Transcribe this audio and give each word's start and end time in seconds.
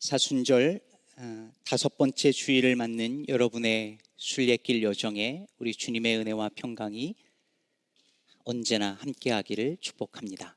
사순절 0.00 0.80
아, 1.16 1.50
다섯 1.66 1.98
번째 1.98 2.32
주일을 2.32 2.74
맞는 2.74 3.28
여러분의 3.28 3.98
순례길 4.16 4.82
여정에 4.82 5.46
우리 5.58 5.74
주님의 5.74 6.16
은혜와 6.16 6.48
평강이 6.54 7.14
언제나 8.44 8.94
함께하기를 8.94 9.76
축복합니다. 9.78 10.56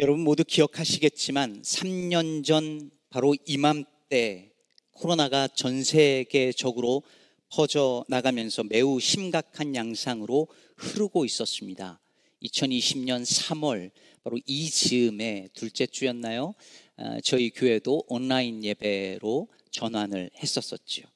여러분 0.00 0.22
모두 0.22 0.44
기억하시겠지만 0.44 1.62
3년 1.62 2.44
전 2.44 2.90
바로 3.08 3.34
이맘때 3.46 4.52
코로나가 4.90 5.48
전 5.48 5.82
세계적으로 5.82 7.02
퍼져 7.48 8.04
나가면서 8.06 8.64
매우 8.64 9.00
심각한 9.00 9.74
양상으로 9.74 10.46
흐르고 10.76 11.24
있었습니다. 11.24 12.02
2020년 12.42 13.22
3월 13.22 13.92
바로 14.24 14.38
이 14.46 14.70
즈음에 14.70 15.48
둘째 15.52 15.86
주였나요? 15.86 16.54
아, 16.96 17.20
저희 17.24 17.50
교회도 17.50 18.04
온라인 18.06 18.62
예배로 18.62 19.48
전환을 19.72 20.30
했었었지요. 20.40 21.06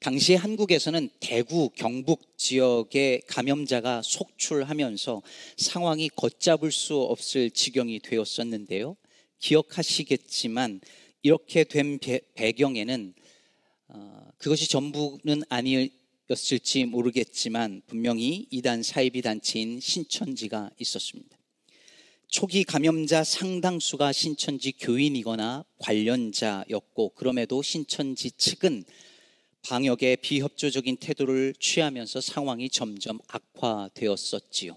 당시 0.00 0.34
한국에서는 0.34 1.08
대구, 1.20 1.70
경북 1.70 2.36
지역의 2.36 3.22
감염자가 3.26 4.02
속출하면서 4.02 5.22
상황이 5.56 6.08
걷잡을 6.08 6.70
수 6.70 6.96
없을 7.00 7.50
지경이 7.50 8.00
되었었는데요. 8.00 8.96
기억하시겠지만 9.38 10.80
이렇게 11.22 11.64
된 11.64 11.98
배경에는 12.34 13.14
어, 13.88 14.28
그것이 14.36 14.68
전부는 14.68 15.42
아니었을지 15.48 16.84
모르겠지만 16.84 17.82
분명히 17.86 18.46
이단 18.50 18.82
사이비 18.82 19.22
단체인 19.22 19.80
신천지가 19.80 20.70
있었습니다. 20.78 21.38
초기 22.38 22.62
감염자 22.62 23.24
상당수가 23.24 24.12
신천지 24.12 24.70
교인이거나 24.70 25.64
관련자였고 25.80 27.14
그럼에도 27.16 27.62
신천지 27.62 28.30
측은 28.30 28.84
방역에 29.68 30.14
비협조적인 30.14 30.98
태도를 30.98 31.52
취하면서 31.58 32.20
상황이 32.20 32.70
점점 32.70 33.18
악화되었었지요. 33.26 34.76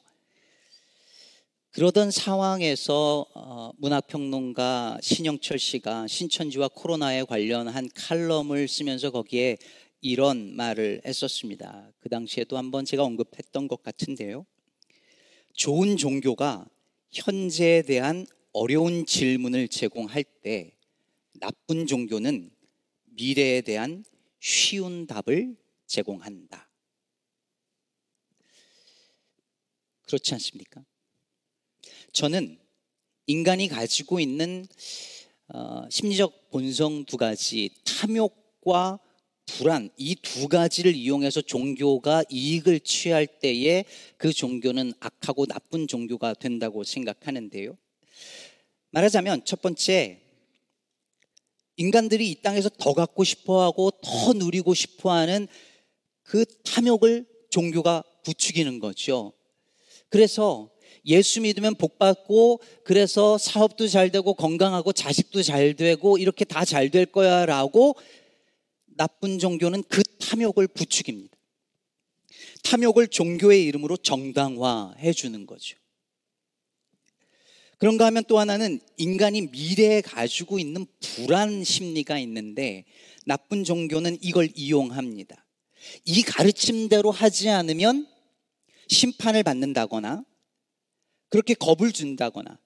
그러던 1.69 2.09
상황에서 2.09 3.27
어, 3.35 3.71
문학평론가 3.77 4.97
신영철 5.03 5.59
씨가 5.59 6.07
신천지와 6.07 6.67
코로나에 6.69 7.25
관련한 7.25 7.87
칼럼을 7.93 8.67
쓰면서 8.67 9.11
거기에 9.11 9.59
이런 10.01 10.55
말을 10.55 11.03
했었습니다. 11.05 11.91
그 11.99 12.09
당시에도 12.09 12.57
한번 12.57 12.85
제가 12.85 13.03
언급했던 13.03 13.67
것 13.67 13.83
같은데요. 13.83 14.47
좋은 15.53 15.95
종교가 15.95 16.65
현재에 17.11 17.81
대한 17.81 18.25
어려운 18.53 19.05
질문을 19.05 19.67
제공할 19.67 20.23
때 20.23 20.77
나쁜 21.33 21.87
종교는 21.87 22.51
미래에 23.05 23.61
대한 23.61 24.03
쉬운 24.39 25.07
답을 25.07 25.55
제공한다. 25.85 26.69
그렇지 30.03 30.33
않습니까? 30.33 30.83
저는 32.11 32.59
인간이 33.27 33.67
가지고 33.67 34.19
있는 34.19 34.65
어, 35.47 35.87
심리적 35.89 36.49
본성 36.49 37.05
두 37.05 37.17
가지, 37.17 37.69
탐욕과 37.85 38.99
불안 39.57 39.89
이 39.97 40.15
두 40.15 40.47
가지를 40.47 40.95
이용해서 40.95 41.41
종교가 41.41 42.23
이익을 42.29 42.79
취할 42.81 43.27
때에 43.27 43.85
그 44.17 44.31
종교는 44.33 44.93
악하고 44.99 45.45
나쁜 45.45 45.87
종교가 45.87 46.33
된다고 46.35 46.83
생각하는데요. 46.83 47.77
말하자면 48.91 49.45
첫 49.45 49.61
번째 49.61 50.19
인간들이 51.77 52.29
이 52.29 52.41
땅에서 52.41 52.69
더 52.69 52.93
갖고 52.93 53.23
싶어 53.23 53.61
하고 53.63 53.91
더 54.01 54.33
누리고 54.33 54.73
싶어 54.73 55.11
하는 55.11 55.47
그 56.23 56.45
탐욕을 56.63 57.25
종교가 57.49 58.03
부추기는 58.23 58.79
거죠. 58.79 59.33
그래서 60.09 60.69
예수 61.05 61.41
믿으면 61.41 61.75
복 61.75 61.97
받고 61.97 62.61
그래서 62.83 63.37
사업도 63.37 63.87
잘 63.87 64.11
되고 64.11 64.33
건강하고 64.33 64.93
자식도 64.93 65.41
잘 65.41 65.73
되고 65.73 66.17
이렇게 66.17 66.45
다 66.45 66.63
잘 66.63 66.89
될 66.91 67.05
거야라고 67.07 67.95
나쁜 68.95 69.39
종교는 69.39 69.83
그 69.83 70.03
탐욕을 70.19 70.67
부추깁니다. 70.67 71.35
탐욕을 72.63 73.07
종교의 73.07 73.63
이름으로 73.65 73.97
정당화해 73.97 75.13
주는 75.13 75.45
거죠. 75.45 75.77
그런가 77.77 78.05
하면 78.05 78.23
또 78.27 78.37
하나는 78.37 78.79
인간이 78.97 79.41
미래에 79.47 80.01
가지고 80.01 80.59
있는 80.59 80.85
불안 80.99 81.63
심리가 81.63 82.19
있는데 82.19 82.85
나쁜 83.25 83.63
종교는 83.63 84.19
이걸 84.21 84.49
이용합니다. 84.55 85.43
이 86.05 86.21
가르침대로 86.21 87.09
하지 87.09 87.49
않으면 87.49 88.07
심판을 88.87 89.41
받는다거나 89.41 90.23
그렇게 91.29 91.53
겁을 91.55 91.91
준다거나 91.91 92.59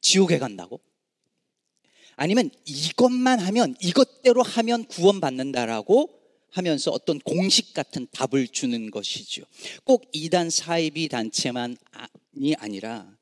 지옥에 0.00 0.38
간다고 0.38 0.80
아니면 2.16 2.50
이것만 2.64 3.38
하면 3.40 3.74
이것대로 3.80 4.42
하면 4.42 4.84
구원받는다라고 4.84 6.10
하면서 6.50 6.90
어떤 6.90 7.18
공식 7.20 7.72
같은 7.72 8.06
답을 8.12 8.48
주는 8.48 8.90
것이죠. 8.90 9.42
꼭 9.84 10.04
이단 10.12 10.50
사이비 10.50 11.08
단체만이 11.08 11.76
아니라 12.58 13.16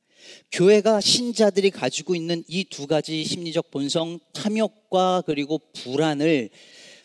교회가 0.52 1.00
신자들이 1.00 1.70
가지고 1.70 2.14
있는 2.14 2.42
이 2.48 2.64
두 2.64 2.86
가지 2.86 3.24
심리적 3.24 3.70
본성 3.70 4.18
탐욕과 4.34 5.22
그리고 5.26 5.60
불안을 5.74 6.50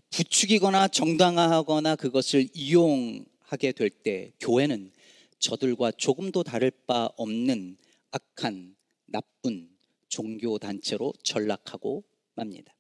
부추기거나 0.10 0.88
정당화하거나 0.88 1.96
그것을 1.96 2.48
이용하게 2.54 3.72
될 3.74 3.90
때 3.90 4.32
교회는 4.40 4.92
저들과 5.40 5.92
조금도 5.92 6.44
다를 6.44 6.72
바 6.88 7.10
없는 7.18 7.78
악한 8.12 8.76
나쁜 9.06 9.70
종교 10.08 10.58
단체로 10.58 11.14
전락하고 11.24 12.04
맙니다. 12.36 12.76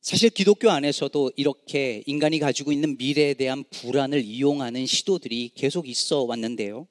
사실 0.00 0.30
기독교 0.30 0.70
안에서도 0.70 1.32
이렇게 1.34 2.04
인간이 2.06 2.38
가지고 2.38 2.70
있는 2.70 2.96
미래에 2.96 3.34
대한 3.34 3.64
불안을 3.70 4.22
이용하는 4.22 4.86
시도들이 4.86 5.50
계속 5.56 5.88
있어 5.88 6.22
왔는데요. 6.22 6.86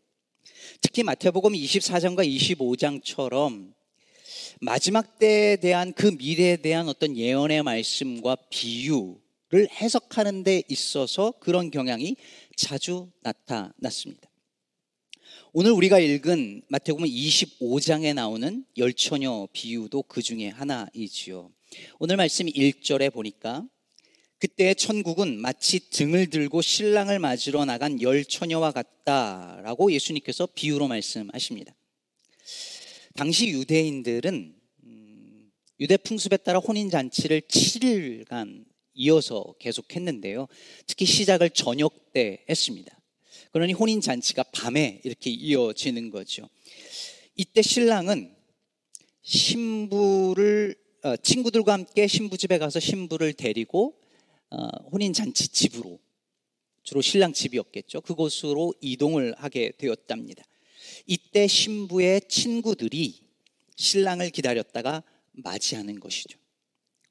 특히 0.82 1.04
마태복음 1.04 1.54
24장과 1.54 2.28
25장처럼 2.28 3.74
마지막 4.60 5.18
때에 5.18 5.56
대한 5.56 5.94
그 5.94 6.08
미래에 6.08 6.58
대한 6.58 6.90
어떤 6.90 7.16
예언의 7.16 7.64
말씀과 7.64 8.36
비유를 8.50 9.70
해석하는 9.72 10.44
데 10.44 10.64
있어서 10.68 11.32
그런 11.40 11.72
경향이 11.72 12.18
자주 12.58 13.10
나타났습니다. 13.22 14.25
오늘 15.58 15.72
우리가 15.72 16.00
읽은 16.00 16.64
마태복음 16.68 17.06
25장에 17.06 18.14
나오는 18.14 18.66
열처녀 18.76 19.48
비유도 19.54 20.04
그 20.04 20.22
중에 20.22 20.50
하나이지요. 20.50 21.50
오늘 21.98 22.18
말씀 22.18 22.46
1절에 22.46 23.14
보니까 23.14 23.66
그때 24.38 24.74
천국은 24.74 25.40
마치 25.40 25.90
등을 25.92 26.30
들고 26.30 26.62
신랑을 26.62 27.20
맞으러 27.20 27.64
나간 27.64 28.02
열 28.02 28.26
처녀와 28.26 28.74
같다라고 28.74 29.94
예수님께서 29.94 30.46
비유로 30.54 30.90
말씀하십니다. 30.90 31.74
당시 33.16 33.48
유대인들은 33.48 34.56
음, 34.84 35.52
유대 35.80 35.96
풍습에 35.96 36.36
따라 36.36 36.60
혼인 36.60 36.90
잔치를 36.90 37.40
7일간 37.40 38.66
이어서 38.96 39.56
계속했는데요. 39.60 40.50
특히 40.86 41.06
시작을 41.06 41.52
저녁 41.52 42.12
때 42.12 42.44
했습니다. 42.50 42.95
그러니 43.56 43.72
혼인 43.72 44.02
잔치가 44.02 44.44
밤에 44.44 45.00
이렇게 45.06 45.30
이어지는 45.30 46.10
거죠. 46.10 46.50
이때 47.38 47.62
신랑은 47.62 48.36
신부를 49.22 50.76
어, 51.04 51.16
친구들과 51.16 51.72
함께 51.72 52.06
신부 52.06 52.38
집에 52.38 52.58
가서 52.58 52.82
신부를 52.82 53.32
데리고 53.32 53.98
어, 54.50 54.68
혼인 54.92 55.14
잔치 55.14 55.48
집으로 55.48 56.02
주로 56.84 57.00
신랑 57.00 57.32
집이었겠죠. 57.32 58.02
그곳으로 58.02 58.74
이동을 58.82 59.34
하게 59.38 59.72
되었답니다. 59.78 60.44
이때 61.08 61.48
신부의 61.48 62.24
친구들이 62.28 63.22
신랑을 63.78 64.32
기다렸다가 64.32 65.02
맞이하는 65.32 66.02
것이죠. 66.02 66.38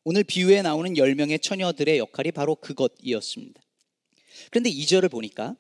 오늘 0.02 0.25
비유에 0.25 0.61
나오는 0.61 0.93
10명의 0.93 1.41
처녀들의 1.41 1.96
역할이 1.96 2.32
바로 2.32 2.55
그것이었습니다. 2.56 3.62
그런데 4.50 4.69
2절을 4.69 5.11
보니까 5.11 5.56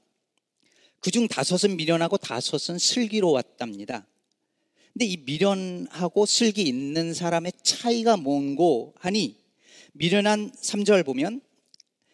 그중 1.04 1.28
다섯은 1.28 1.76
미련하고 1.76 2.16
다섯은 2.16 2.78
슬기로웠답니다. 2.78 4.06
근데 4.94 5.04
이 5.04 5.18
미련하고 5.18 6.24
슬기 6.24 6.62
있는 6.62 7.12
사람의 7.12 7.52
차이가 7.62 8.16
뭔고 8.16 8.94
하니 8.96 9.36
미련한 9.92 10.50
3절 10.52 11.04
보면 11.04 11.42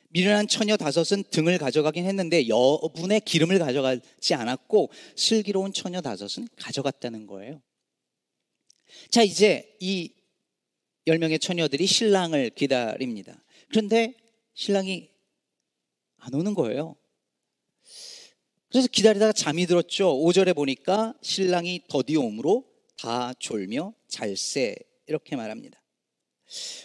미련한 0.09 0.49
처녀 0.49 0.77
다섯은 0.77 1.23
등을 1.31 1.59
가져가긴 1.59 2.05
했는데 2.05 2.49
여분의 2.49 3.21
기름을 3.21 3.61
가져가지 3.61 4.35
않았고 4.35 4.91
슬기로운 5.15 5.73
처녀 5.73 6.01
다섯은 6.01 6.49
가져갔다는 6.57 7.29
거예요. 7.29 7.63
자, 9.09 9.23
이제 9.23 9.77
이 9.79 10.13
10명의 11.07 11.41
처녀들이 11.41 11.87
신랑을 11.87 12.51
기다립니다. 12.51 13.41
그런데 13.69 14.15
신랑이 14.55 15.09
안 16.17 16.35
오는 16.35 16.55
거예요. 16.55 16.97
그래서 18.71 18.89
기다리다가 18.89 19.33
잠이 19.33 19.67
들었죠. 19.67 20.15
5절에 20.15 20.55
보니까 20.55 21.15
신랑이 21.23 21.85
더디옴으로 21.89 22.65
다 22.97 23.33
졸며 23.35 23.95
잘세 24.09 24.77
이렇게 25.07 25.37
말합니다. 25.37 25.83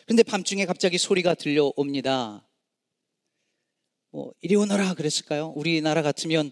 그런데 0.05 0.23
밤중에 0.23 0.65
갑자기 0.65 0.97
소리가 0.97 1.35
들려옵니다. 1.35 2.47
뭐 4.11 4.33
이리 4.41 4.55
오너라 4.55 4.93
그랬을까요? 4.93 5.53
우리나라 5.55 6.01
같으면 6.01 6.51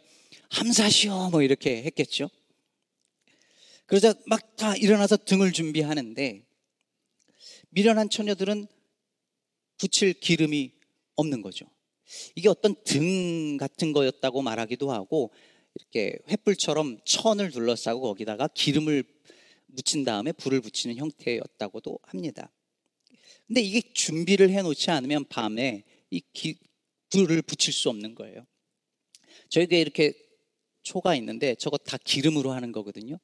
함사시오 0.50 1.30
뭐 1.30 1.42
이렇게 1.42 1.84
했겠죠. 1.84 2.30
그러자 3.86 4.14
막 4.26 4.54
다 4.56 4.76
일어나서 4.76 5.18
등을 5.18 5.52
준비하는데 5.52 6.46
미련한 7.70 8.10
처녀들은 8.10 8.68
붙일 9.78 10.14
기름이 10.14 10.72
없는 11.16 11.42
거죠. 11.42 11.66
이게 12.36 12.50
어떤 12.50 12.76
등 12.84 13.58
같은 13.58 13.94
거였다고 13.94 14.42
말하기도 14.42 14.92
하고 14.92 15.32
이렇게 15.76 16.18
횃불처럼 16.28 17.00
천을 17.06 17.52
둘러싸고 17.52 18.02
거기다가 18.02 18.48
기름을 18.48 19.04
묻힌 19.68 20.04
다음에 20.04 20.32
불을 20.32 20.62
붙이는 20.62 20.98
형태였다고도 20.98 22.00
합니다. 22.04 22.52
근데 23.48 23.62
이게 23.62 23.82
준비를 23.94 24.50
해 24.52 24.62
놓지 24.62 24.92
않으면 24.92 25.26
밤에 25.26 25.84
이 26.10 26.22
기, 26.34 26.58
불을 27.10 27.42
붙일 27.42 27.74
수 27.74 27.90
없는 27.90 28.16
거예요. 28.16 28.46
저에게 29.50 29.82
이렇게 29.82 30.14
초가 30.84 31.16
있는데 31.16 31.56
저거 31.56 31.78
다 31.78 31.98
기름으로 31.98 32.52
하는 32.52 32.72
거거든요. 32.72 33.18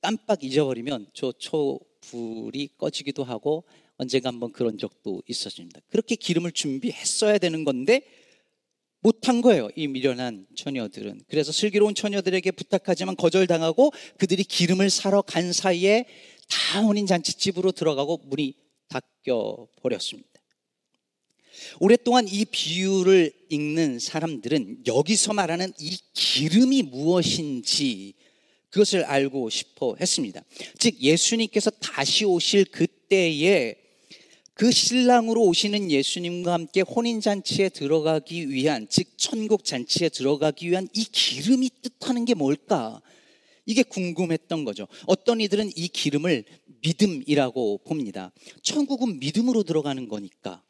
깜빡 0.00 0.44
잊어버리면 0.44 1.10
저 1.14 1.32
초 1.32 1.80
불이 2.06 2.70
꺼지기도 2.78 3.24
하고 3.24 3.64
언젠가 3.96 4.28
한번 4.28 4.52
그런 4.52 4.78
적도 4.78 5.22
있었습니다. 5.26 5.80
그렇게 5.88 6.16
기름을 6.16 6.52
준비했어야 6.52 7.38
되는 7.38 7.64
건데 7.64 8.02
못한 9.00 9.40
거예요. 9.40 9.68
이 9.76 9.86
미련한 9.86 10.46
처녀들은. 10.56 11.22
그래서 11.28 11.52
슬기로운 11.52 11.94
처녀들에게 11.94 12.50
부탁하지만 12.50 13.16
거절당하고 13.16 13.92
그들이 14.18 14.42
기름을 14.44 14.90
사러 14.90 15.22
간 15.22 15.52
사이에 15.52 16.06
다 16.48 16.82
혼인 16.82 17.06
잔치집으로 17.06 17.72
들어가고 17.72 18.22
문이 18.24 18.54
닫혀 18.88 19.68
버렸습니다. 19.80 20.28
오랫동안 21.80 22.26
이 22.28 22.44
비유를 22.44 23.32
읽는 23.48 23.98
사람들은 23.98 24.86
여기서 24.86 25.32
말하는 25.32 25.72
이 25.80 25.96
기름이 26.12 26.82
무엇인지 26.82 28.14
그것을 28.70 29.04
알고 29.04 29.48
싶어 29.50 29.96
했습니다. 29.98 30.42
즉 30.78 31.00
예수님께서 31.00 31.70
다시 31.70 32.24
오실 32.24 32.66
그때에 32.66 33.85
그 34.56 34.72
신랑으로 34.72 35.44
오시는 35.44 35.90
예수님과 35.90 36.54
함께 36.54 36.80
혼인잔치에 36.80 37.68
들어가기 37.68 38.48
위한, 38.48 38.86
즉, 38.88 39.06
천국잔치에 39.18 40.08
들어가기 40.08 40.70
위한 40.70 40.88
이 40.94 41.04
기름이 41.04 41.68
뜻하는 41.82 42.24
게 42.24 42.32
뭘까? 42.32 43.02
이게 43.66 43.82
궁금했던 43.82 44.64
거죠. 44.64 44.88
어떤 45.06 45.42
이들은 45.42 45.72
이 45.76 45.88
기름을 45.88 46.44
믿음이라고 46.80 47.82
봅니다. 47.84 48.32
천국은 48.62 49.18
믿음으로 49.18 49.62
들어가는 49.62 50.08
거니까. 50.08 50.62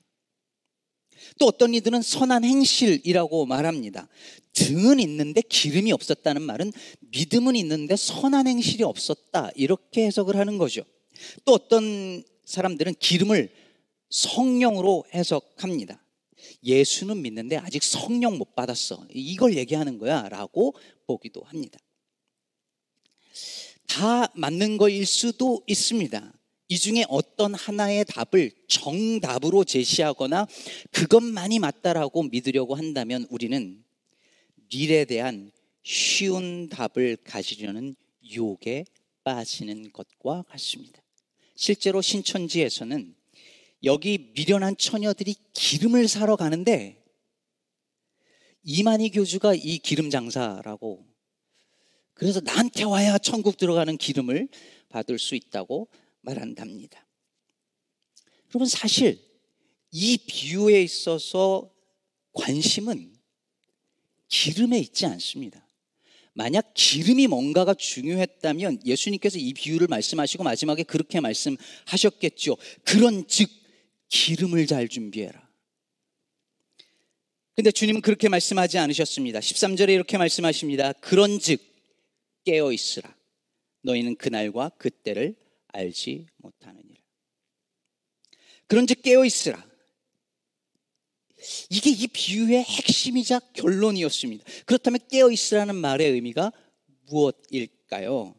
또 1.39 1.47
어떤 1.47 1.73
이들은 1.73 2.03
선한 2.03 2.43
행실이라고 2.43 3.47
말합니다. 3.47 4.09
등은 4.53 4.99
있는데 4.99 5.43
기름이 5.43 5.93
없었다는 5.93 6.43
말은 6.43 6.73
믿음은 7.13 7.55
있는데 7.55 7.95
선한 7.95 8.49
행실이 8.49 8.83
없었다. 8.83 9.53
이렇게 9.55 10.07
해석을 10.07 10.35
하는 10.35 10.59
거죠. 10.59 10.83
또 11.45 11.53
어떤 11.53 12.25
사람들은 12.45 12.97
기름을 12.99 13.66
성령으로 14.11 15.05
해석합니다. 15.13 16.03
예수는 16.63 17.23
믿는데 17.23 17.57
아직 17.57 17.83
성령 17.83 18.39
못 18.39 18.55
받았어. 18.55 19.07
이걸 19.11 19.57
얘기하는 19.57 19.99
거야. 19.99 20.29
라고 20.29 20.75
보기도 21.07 21.43
합니다. 21.43 21.79
다 23.87 24.31
맞는 24.35 24.77
거일 24.77 25.07
수도 25.07 25.63
있습니다. 25.67 26.33
이 26.69 26.79
중에 26.79 27.05
어떤 27.09 27.55
하나의 27.55 28.05
답을 28.07 28.51
정답으로 28.69 29.65
제시하거나 29.65 30.47
그것만이 30.91 31.61
맞다라고 31.61 32.25
믿으려고 32.25 32.75
한다면 32.75 33.27
우리는 33.31 33.85
미래에 34.73 35.05
대한 35.05 35.53
쉬운 35.85 36.69
답을 36.69 37.19
가지려는 37.23 37.95
유혹에 38.25 38.85
빠지는 39.23 39.93
것과 39.93 40.43
같습니다. 40.49 41.01
실제로 41.55 42.03
신천지에서는 42.03 43.15
여기 43.85 44.33
미련한 44.35 44.77
처녀들이 44.77 45.35
기름을 45.53 46.09
사러 46.09 46.37
가는데 46.37 47.03
이만희 48.63 49.11
교주가 49.11 49.55
이 49.55 49.79
기름 49.79 50.11
장사라고 50.11 51.07
그래서 52.15 52.41
나한테 52.41 52.85
와야 52.85 53.19
천국 53.19 53.57
들어가는 53.59 53.97
기름을 53.97 54.49
받을 54.89 55.19
수 55.19 55.35
있다고 55.35 55.89
말한답니다. 56.23 57.07
여러분 58.49 58.67
사실 58.67 59.21
이 59.93 60.19
비유에 60.27 60.83
있어서 60.83 61.71
관심은 62.33 63.15
기름에 64.29 64.79
있지 64.79 65.07
않습니다. 65.07 65.67
만약 66.33 66.73
기름이 66.75 67.29
뭔가가 67.29 67.73
중요했다면 67.73 68.81
예수님께서 68.85 69.39
이 69.39 69.55
비유를 69.55 69.87
말씀하시고 69.89 70.45
마지막에 70.45 70.83
그렇게 70.83 71.21
말씀하셨겠죠. 71.21 72.57
그런 72.85 73.27
즉 73.27 73.49
기름을 74.09 74.67
잘 74.67 74.89
준비해라. 74.89 75.47
근데 77.55 77.71
주님은 77.71 78.03
그렇게 78.03 78.29
말씀하지 78.29 78.79
않으셨습니다. 78.79 79.41
13절에 79.41 79.89
이렇게 79.89 80.19
말씀하십니다. 80.19 80.93
그런 80.95 81.39
즉 81.39 81.61
깨어 82.45 82.73
있으라. 82.73 83.17
너희는 83.83 84.17
그날과 84.17 84.71
그때를 84.79 85.35
알지 85.69 86.27
못하느니라. 86.37 87.01
그런 88.67 88.87
즉 88.87 89.01
깨어 89.03 89.25
있으라. 89.25 89.65
이게 91.71 91.91
이 91.91 92.07
비유의 92.07 92.63
핵심이자 92.63 93.41
결론이었습니다. 93.55 94.45
그렇다면 94.65 95.01
깨어 95.11 95.31
있으라는 95.31 95.77
말의 95.77 96.11
의미가 96.11 96.53
무엇일까요? 97.09 98.35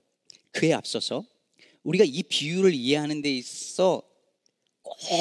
그에 0.52 0.74
앞서서 0.74 1.26
우리가 1.84 2.04
이 2.06 2.24
비유를 2.24 2.74
이해하는 2.74 3.22
데 3.22 3.32
있어 3.32 4.07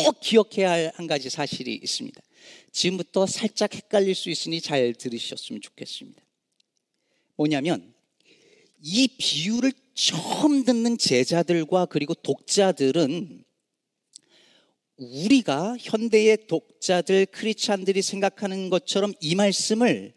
꼭 0.05 0.21
기억해야 0.21 0.71
할 0.71 0.93
한 0.95 1.07
가지 1.07 1.31
사실이 1.31 1.75
있습니다. 1.75 2.21
지금부터 2.73 3.27
살짝 3.27 3.75
헷갈릴 3.75 4.15
수 4.15 4.31
있으니 4.31 4.61
잘 4.61 4.95
들으셨으면 4.95 5.61
좋겠습니다. 5.61 6.23
뭐냐면 7.37 7.95
이 8.81 9.09
비유를 9.19 9.73
처음 9.95 10.65
듣는 10.65 10.99
제자들과 10.99 11.87
그리고 11.87 12.15
독자들은 12.15 13.45
우리가 14.97 15.77
현대의 15.79 16.47
독자들 16.47 17.27
크리스찬들이 17.27 18.03
생각하는 18.03 18.71
것처럼 18.71 19.13
이 19.21 19.35
말씀을 19.35 20.15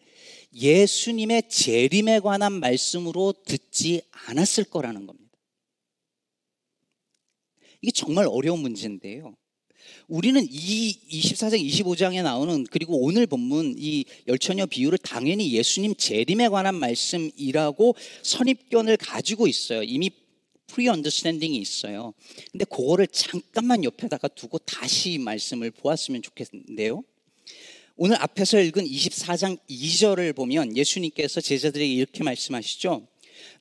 예수님의 0.53 1.49
재림에 1.49 2.19
관한 2.19 2.53
말씀으로 2.53 3.33
듣지 3.45 4.01
않았을 4.27 4.65
거라는 4.65 5.05
겁니다. 5.05 5.28
이게 7.81 7.91
정말 7.91 8.25
어려운 8.29 8.59
문제인데요. 8.59 9.35
우리는 10.07 10.45
이 10.49 10.97
24장, 11.09 11.63
25장에 11.63 12.23
나오는 12.23 12.65
그리고 12.69 13.01
오늘 13.01 13.27
본문 13.27 13.75
이 13.77 14.05
열처녀 14.27 14.65
비유를 14.65 14.97
당연히 14.99 15.51
예수님 15.53 15.95
재림에 15.95 16.49
관한 16.49 16.75
말씀이라고 16.75 17.95
선입견을 18.23 18.97
가지고 18.97 19.47
있어요. 19.47 19.83
이미 19.83 20.11
pre-understanding이 20.67 21.57
있어요. 21.57 22.13
근데 22.51 22.65
그거를 22.65 23.07
잠깐만 23.07 23.83
옆에다가 23.83 24.27
두고 24.27 24.59
다시 24.59 25.17
말씀을 25.17 25.71
보았으면 25.71 26.21
좋겠는데요. 26.21 27.03
오늘 27.95 28.21
앞에서 28.21 28.59
읽은 28.61 28.85
24장 28.85 29.57
2절을 29.69 30.35
보면 30.35 30.77
예수님께서 30.77 31.41
제자들에게 31.41 31.91
이렇게 31.91 32.23
말씀하시죠. 32.23 33.05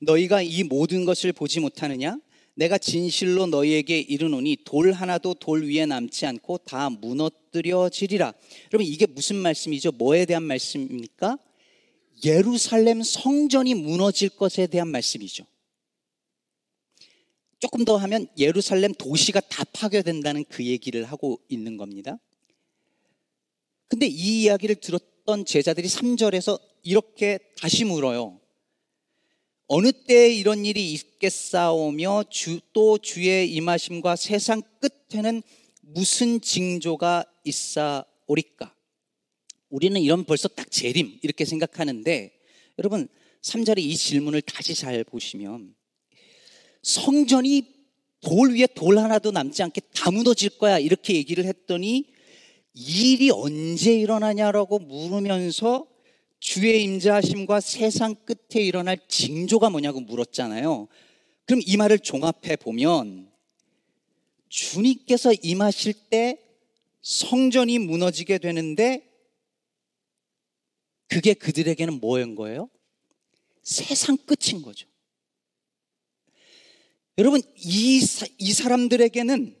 너희가 0.01 0.41
이 0.41 0.63
모든 0.63 1.05
것을 1.05 1.33
보지 1.33 1.59
못하느냐? 1.59 2.19
내가 2.59 2.77
진실로 2.77 3.45
너희에게 3.47 3.99
이르노니 3.99 4.57
돌 4.65 4.91
하나도 4.91 5.35
돌 5.35 5.63
위에 5.63 5.85
남지 5.85 6.25
않고 6.25 6.57
다 6.59 6.89
무너뜨려지리라. 6.89 8.33
여러분 8.73 8.85
이게 8.85 9.05
무슨 9.05 9.37
말씀이죠? 9.37 9.93
뭐에 9.93 10.25
대한 10.25 10.43
말씀입니까? 10.43 11.37
예루살렘 12.25 13.01
성전이 13.01 13.75
무너질 13.75 14.27
것에 14.27 14.67
대한 14.67 14.89
말씀이죠. 14.89 15.45
조금 17.59 17.85
더 17.85 17.95
하면 17.95 18.27
예루살렘 18.37 18.93
도시가 18.93 19.39
다 19.39 19.63
파괴된다는 19.71 20.43
그 20.49 20.65
얘기를 20.65 21.05
하고 21.05 21.39
있는 21.47 21.77
겁니다. 21.77 22.19
근데 23.87 24.05
이 24.05 24.43
이야기를 24.43 24.75
들었던 24.75 25.45
제자들이 25.45 25.87
3절에서 25.87 26.59
이렇게 26.83 27.39
다시 27.57 27.85
물어요. 27.85 28.38
어느 29.71 29.91
때에 29.91 30.33
이런 30.33 30.65
일이 30.65 30.93
있겠사오며 30.93 32.23
주, 32.31 32.59
또 32.73 32.97
주의 32.97 33.53
임하심과 33.53 34.15
세상 34.15 34.63
끝에는 34.79 35.43
무슨 35.81 36.41
징조가 36.41 37.23
있사오리까? 37.43 38.73
우리는 39.69 40.01
이런 40.01 40.25
벌써 40.25 40.47
딱 40.47 40.71
재림 40.71 41.19
이렇게 41.21 41.45
생각하는데 41.45 42.31
여러분 42.79 43.07
3절의 43.43 43.81
이 43.81 43.95
질문을 43.95 44.41
다시 44.41 44.73
잘 44.73 45.03
보시면 45.03 45.75
성전이 46.81 47.61
돌 48.21 48.55
위에 48.55 48.65
돌 48.73 48.97
하나도 48.97 49.29
남지 49.29 49.61
않게 49.61 49.81
다 49.93 50.09
무너질 50.09 50.49
거야 50.57 50.79
이렇게 50.79 51.13
얘기를 51.13 51.45
했더니 51.45 52.05
일이 52.73 53.29
언제 53.29 53.93
일어나냐라고 53.93 54.79
물으면서 54.79 55.85
주의 56.39 56.83
임자하심과 56.83 57.59
세상 57.59 58.15
끝에 58.15 58.63
일어날 58.63 58.97
징조가 59.07 59.69
뭐냐고 59.69 59.99
물었잖아요. 59.99 60.87
그럼 61.45 61.61
이 61.65 61.77
말을 61.77 61.99
종합해 61.99 62.55
보면 62.61 63.29
주님께서 64.49 65.33
임하실 65.41 65.93
때 66.09 66.39
성전이 67.01 67.79
무너지게 67.79 68.37
되는데 68.37 69.03
그게 71.07 71.33
그들에게는 71.33 71.99
뭐인 71.99 72.35
거예요? 72.35 72.69
세상 73.63 74.17
끝인 74.17 74.61
거죠. 74.61 74.87
여러분, 77.17 77.41
이, 77.57 78.01
이 78.37 78.53
사람들에게는 78.53 79.55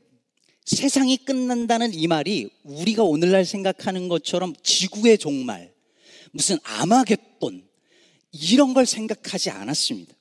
세상이 0.65 1.17
끝난다는 1.17 1.93
이 1.93 2.07
말이 2.07 2.49
우리가 2.63 3.03
오늘날 3.03 3.43
생각하는 3.43 4.07
것처럼 4.07 4.53
지구의 4.63 5.17
종말, 5.17 5.73
무슨 6.31 6.57
아마겟돈, 6.63 7.67
이런 8.31 8.73
걸 8.73 8.85
생각하지 8.85 9.49
않았습니다. 9.49 10.13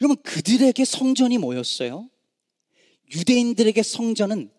여러분, 0.00 0.22
그들에게 0.22 0.84
성전이 0.84 1.38
뭐였어요? 1.38 2.08
유대인들에게 3.14 3.82
성전은 3.82 4.50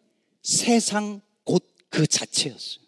세상 0.44 1.22
곧 1.44 1.76
그 1.96 2.06
자체였어요. 2.06 2.84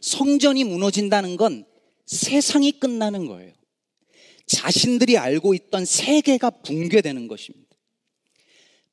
성전이 0.00 0.64
무너진다는 0.64 1.36
건 1.36 1.66
세상이 2.06 2.72
끝나는 2.72 3.26
거예요. 3.26 3.52
자신들이 4.46 5.18
알고 5.18 5.52
있던 5.52 5.84
세계가 5.84 6.48
붕괴되는 6.48 7.28
것입니다. 7.28 7.68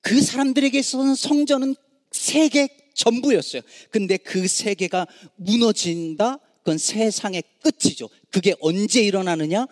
그 0.02 0.22
사람들에게서는 0.22 1.16
성전은 1.16 1.76
세계 2.12 2.68
전부였어요. 2.96 3.62
근데 3.90 4.18
그 4.18 4.46
세계가 4.46 5.08
무너진다? 5.38 6.40
그건 6.66 6.80
세상의 6.80 7.44
끝이죠. 7.62 8.10
그게 8.32 8.56
언제 8.60 9.00
일어나느냐? 9.00 9.68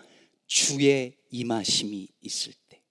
주의 0.46 1.16
임하심이 1.32 2.08
있을 2.22 2.54
때. 2.70 2.84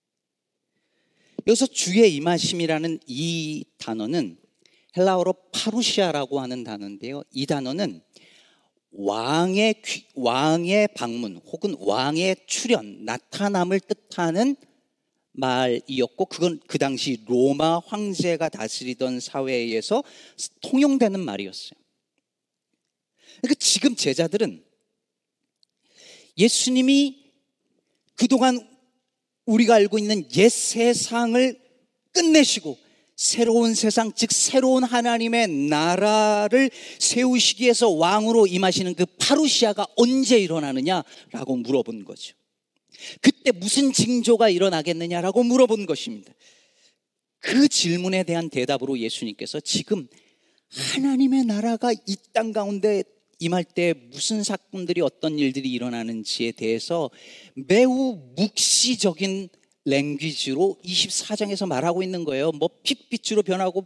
여기서 1.47 1.68
주의 1.68 2.12
임하심이라는 2.16 2.99
이 3.06 3.64
단어는 3.78 4.38
헬라어로 4.97 5.35
파루시아라고 5.52 6.40
하는 6.40 6.64
단어인데요. 6.64 7.23
이 7.30 7.47
단어는 7.47 8.02
왕의 8.90 9.82
왕의 10.16 10.88
방문 10.97 11.37
혹은 11.37 11.76
왕의 11.78 12.38
출현 12.49 13.04
나타남을 13.04 13.78
뜻하는 13.78 14.56
말이었고 15.30 16.25
그건 16.25 16.61
그 16.66 16.76
당시 16.76 17.23
로마 17.28 17.78
황제가 17.78 18.49
다스리던 18.49 19.21
사회에서 19.21 20.02
통용되는 20.61 21.21
말이었어요. 21.21 21.81
그러니까 23.42 23.58
지금 23.58 23.94
제자들은 23.96 24.64
예수님이 26.38 27.32
그동안 28.14 28.66
우리가 29.44 29.75
알고 29.75 29.99
있는 29.99 30.25
옛 30.37 30.49
세상을 30.49 31.61
끝내시고 32.12 32.78
새로운 33.16 33.75
세상, 33.75 34.12
즉 34.12 34.32
새로운 34.32 34.84
하나님의 34.84 35.49
나라를 35.49 36.70
세우시기 36.99 37.64
위해서 37.64 37.90
왕으로 37.90 38.46
임하시는 38.46 38.94
그 38.94 39.06
파루시아가 39.18 39.87
언제 39.96 40.38
일어나느냐라고 40.38 41.56
물어본 41.56 42.04
거죠. 42.04 42.34
그때 43.20 43.50
무슨 43.52 43.92
징조가 43.92 44.49
일어나겠느냐라고 44.49 45.42
물어본 45.42 45.87
것입니다. 45.87 46.32
그 47.40 47.68
질문에 47.68 48.22
대한 48.22 48.49
대답으로 48.49 48.99
예수님께서 48.99 49.61
지금 49.61 50.08
하나님의 50.70 51.44
나라가 51.44 51.92
이 51.92 52.16
땅 52.32 52.52
가운데 52.52 53.02
임할 53.42 53.64
때 53.64 53.92
무슨 54.11 54.44
사건들이 54.44 55.00
어떤 55.00 55.37
일들이 55.37 55.70
일어나는지에 55.72 56.52
대해서 56.52 57.11
매우 57.54 58.20
묵시적인 58.37 59.49
랭귀지로 59.84 60.76
24장에서 60.84 61.66
말하고 61.66 62.04
있는 62.04 62.22
거예요. 62.22 62.52
뭐 62.52 62.70
핏빛으로 62.84 63.42
변하고 63.42 63.84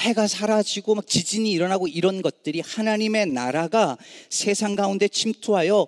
해가 0.00 0.26
사라지고 0.26 0.96
막 0.96 1.06
지진이 1.06 1.52
일어나고 1.52 1.86
이런 1.86 2.22
것들이 2.22 2.60
하나님의 2.60 3.26
나라가 3.26 3.96
세상 4.30 4.74
가운데 4.74 5.06
침투하여 5.06 5.86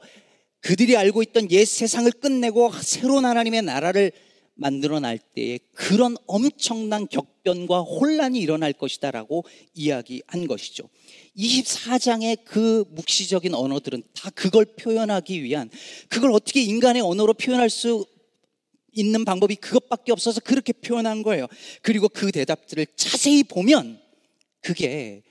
그들이 0.61 0.97
알고 0.97 1.23
있던 1.25 1.51
옛 1.51 1.65
세상을 1.65 2.11
끝내고 2.13 2.71
새로운 2.81 3.25
하나님의 3.25 3.63
나라를 3.63 4.13
만들어 4.61 4.99
날 4.99 5.19
때에 5.19 5.61
그런 5.73 6.17
엄청난 6.27 7.07
격변과 7.07 7.81
혼란이 7.81 8.41
일어날 8.41 8.73
것이다라고 8.73 9.45
이야기한 9.73 10.49
것이죠. 10.49 10.89
24장의 11.37 12.45
그 12.45 12.85
묵시적인 12.91 13.55
언어들은 13.55 14.03
다 14.15 14.31
그걸 14.31 14.65
표현하기 14.65 15.45
위한 15.45 15.71
그걸 16.09 16.33
어떻게 16.33 16.61
인간의 16.61 17.03
언어로 17.03 17.35
표현할 17.35 17.71
수 17.71 18.05
있는 18.93 19.25
방법이 19.25 19.55
그것밖에 19.55 20.11
없어서 20.11 20.41
그렇게 20.41 20.73
표현한 20.73 21.23
거예요. 21.23 21.47
그리고 21.81 22.09
그 22.09 22.33
대답들을 22.33 22.85
자세히 22.97 23.45
보면 23.45 24.01
그게 24.61 25.23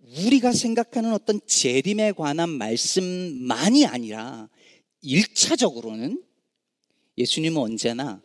우리가 0.00 0.52
생각하는 0.52 1.12
어떤 1.12 1.40
재림에 1.46 2.12
관한 2.12 2.50
말씀만이 2.50 3.86
아니라 3.86 4.48
1차적으로는 5.04 6.20
예수님은 7.16 7.62
언제나 7.62 8.20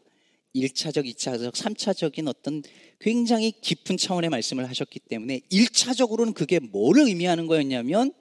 1차적, 0.61 1.05
2차적, 1.05 1.53
3차적인 1.53 2.27
어떤 2.27 2.63
굉장히 2.99 3.51
깊은 3.51 3.97
차원의 3.97 4.29
말씀을 4.29 4.67
하셨기 4.69 4.99
때문에 4.99 5.39
1차적으로는 5.51 6.33
그게 6.33 6.59
뭐를 6.59 7.07
의미하는 7.07 7.47
거였냐면 7.47 8.13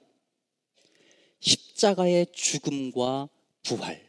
십자가의 1.39 2.27
죽음과 2.33 3.29
부활. 3.63 4.07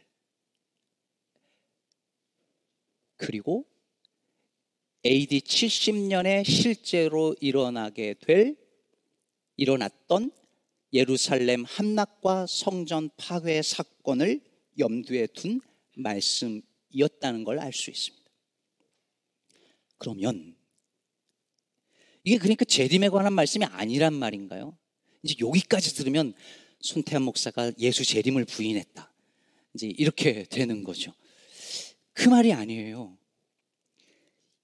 그리고 3.17 3.65
AD 5.05 5.41
70년에 5.41 6.43
실제로 6.45 7.35
일어나게 7.39 8.15
될 8.21 8.55
일어났던 9.57 10.31
예루살렘 10.93 11.63
함락과 11.65 12.47
성전 12.47 13.09
파괴 13.17 13.61
사건을 13.61 14.41
염두에 14.77 15.27
둔 15.27 15.61
말씀이었다는 15.95 17.43
걸 17.43 17.59
알 17.59 17.73
수 17.73 17.89
있습니다. 17.91 18.18
그러면 19.99 20.55
이게 22.23 22.37
그러니까 22.37 22.65
재림에 22.65 23.09
관한 23.09 23.33
말씀이 23.33 23.65
아니란 23.65 24.13
말인가요? 24.13 24.75
이제 25.23 25.35
여기까지 25.39 25.95
들으면 25.95 26.33
손태한 26.81 27.21
목사가 27.21 27.71
예수 27.79 28.03
재림을 28.03 28.45
부인했다. 28.45 29.11
이제 29.75 29.87
이렇게 29.87 30.43
되는 30.43 30.83
거죠. 30.83 31.13
그 32.13 32.27
말이 32.27 32.51
아니에요. 32.53 33.17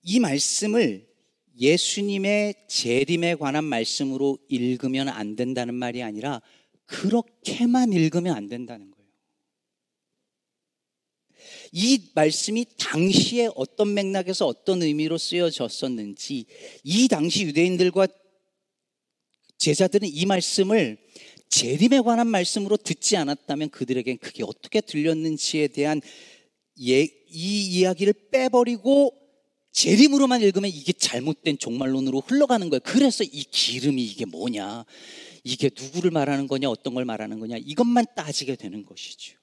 이 0.01 0.19
말씀을 0.19 1.07
예수님의 1.57 2.67
재림에 2.67 3.35
관한 3.35 3.63
말씀으로 3.63 4.37
읽으면 4.49 5.09
안 5.09 5.35
된다는 5.35 5.73
말이 5.73 6.03
아니라 6.03 6.41
그렇게만 6.85 7.93
읽으면 7.93 8.35
안 8.35 8.47
된다는 8.47 8.91
거예요. 8.91 8.94
이 11.71 12.09
말씀이 12.13 12.65
당시에 12.77 13.49
어떤 13.55 13.93
맥락에서 13.93 14.47
어떤 14.47 14.83
의미로 14.83 15.17
쓰여졌었는지 15.17 16.45
이 16.83 17.07
당시 17.07 17.43
유대인들과 17.43 18.07
제자들은 19.57 20.07
이 20.11 20.25
말씀을 20.25 20.97
재림에 21.49 22.01
관한 22.01 22.27
말씀으로 22.27 22.77
듣지 22.77 23.17
않았다면 23.17 23.69
그들에겐 23.69 24.17
그게 24.17 24.43
어떻게 24.43 24.81
들렸는지에 24.81 25.67
대한 25.69 26.01
예, 26.81 27.01
이 27.03 27.65
이야기를 27.79 28.13
빼버리고 28.31 29.13
재림으로만 29.71 30.41
읽으면 30.41 30.69
이게 30.69 30.93
잘못된 30.93 31.57
종말론으로 31.57 32.21
흘러가는 32.21 32.69
거예요. 32.69 32.79
그래서 32.83 33.23
이 33.23 33.43
기름이 33.43 34.03
이게 34.03 34.25
뭐냐, 34.25 34.85
이게 35.43 35.69
누구를 35.77 36.11
말하는 36.11 36.47
거냐, 36.47 36.69
어떤 36.69 36.93
걸 36.93 37.03
말하는 37.03 37.39
거냐, 37.39 37.57
이것만 37.57 38.05
따지게 38.15 38.55
되는 38.55 38.85
것이죠. 38.85 39.37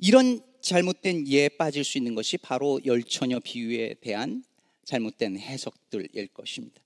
이런 0.00 0.40
잘못된 0.62 1.28
예에 1.28 1.50
빠질 1.50 1.84
수 1.84 1.98
있는 1.98 2.14
것이 2.14 2.38
바로 2.38 2.80
열처녀 2.84 3.40
비유에 3.40 3.94
대한 4.00 4.42
잘못된 4.84 5.38
해석들일 5.38 6.28
것입니다. 6.28 6.82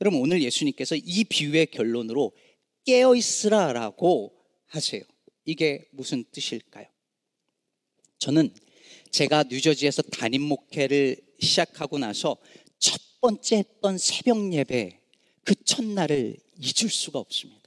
여러분, 0.00 0.20
오늘 0.20 0.42
예수님께서 0.42 0.96
이 0.96 1.24
비유의 1.24 1.66
결론으로 1.66 2.32
깨어 2.84 3.14
있으라라고 3.14 4.32
하세요. 4.66 5.02
이게 5.44 5.88
무슨 5.92 6.24
뜻일까요? 6.30 6.86
저는 8.18 8.54
제가 9.10 9.44
뉴저지에서 9.44 10.02
담임 10.02 10.42
목회를 10.42 11.16
시작하고 11.40 11.98
나서 11.98 12.36
첫 12.78 13.00
번째 13.20 13.58
했던 13.58 13.98
새벽 13.98 14.52
예배 14.52 15.00
그 15.44 15.54
첫날을 15.64 16.36
잊을 16.58 16.90
수가 16.90 17.18
없습니다. 17.18 17.62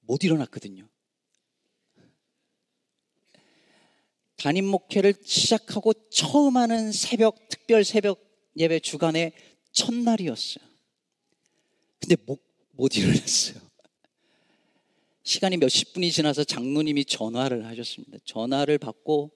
못 0.00 0.22
일어났거든요. 0.22 0.88
담임 4.36 4.66
목회를 4.66 5.14
시작하고 5.24 5.92
처음 6.10 6.56
하는 6.56 6.92
새벽, 6.92 7.48
특별 7.48 7.84
새벽 7.84 8.20
예배 8.56 8.80
주간의 8.80 9.32
첫날이었어요. 9.72 10.64
근데 12.00 12.16
못, 12.26 12.40
못 12.72 12.96
일어났어요. 12.96 13.56
시간이 15.22 15.56
몇십 15.56 15.94
분이 15.94 16.12
지나서 16.12 16.44
장로님이 16.44 17.04
전화를 17.06 17.66
하셨습니다. 17.66 18.18
전화를 18.24 18.78
받고 18.78 19.30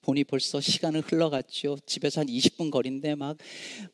보니 0.00 0.24
벌써 0.24 0.60
시간을 0.60 1.00
흘러갔죠. 1.00 1.78
집에서 1.86 2.20
한 2.20 2.28
20분 2.28 2.70
거리인데 2.70 3.14
막, 3.14 3.36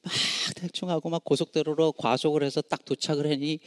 막 0.02 0.12
대충 0.56 0.90
하고 0.90 1.08
막 1.08 1.24
고속도로로 1.24 1.92
과속을 1.92 2.42
해서 2.42 2.60
딱 2.60 2.84
도착을 2.84 3.30
하니 3.30 3.60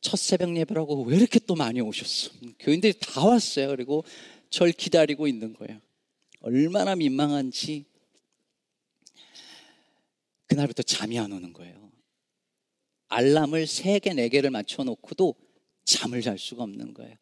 첫 0.00 0.16
새벽 0.18 0.56
예배라고 0.56 1.04
왜 1.04 1.16
이렇게 1.16 1.38
또 1.38 1.54
많이 1.54 1.80
오셨어? 1.80 2.30
교인들이 2.58 2.94
다 3.00 3.24
왔어요. 3.24 3.68
그리고 3.68 4.04
절 4.50 4.72
기다리고 4.72 5.26
있는 5.26 5.54
거예요. 5.54 5.80
얼마나 6.40 6.94
민망한지 6.94 7.84
그날부터 10.46 10.82
잠이 10.82 11.18
안 11.18 11.32
오는 11.32 11.52
거예요. 11.52 11.90
알람을 13.08 13.66
3개, 13.66 14.08
4개를 14.14 14.50
맞춰 14.50 14.84
놓고도 14.84 15.34
잠을 15.84 16.22
잘 16.22 16.38
수가 16.38 16.64
없는 16.64 16.94
거예요. 16.94 17.16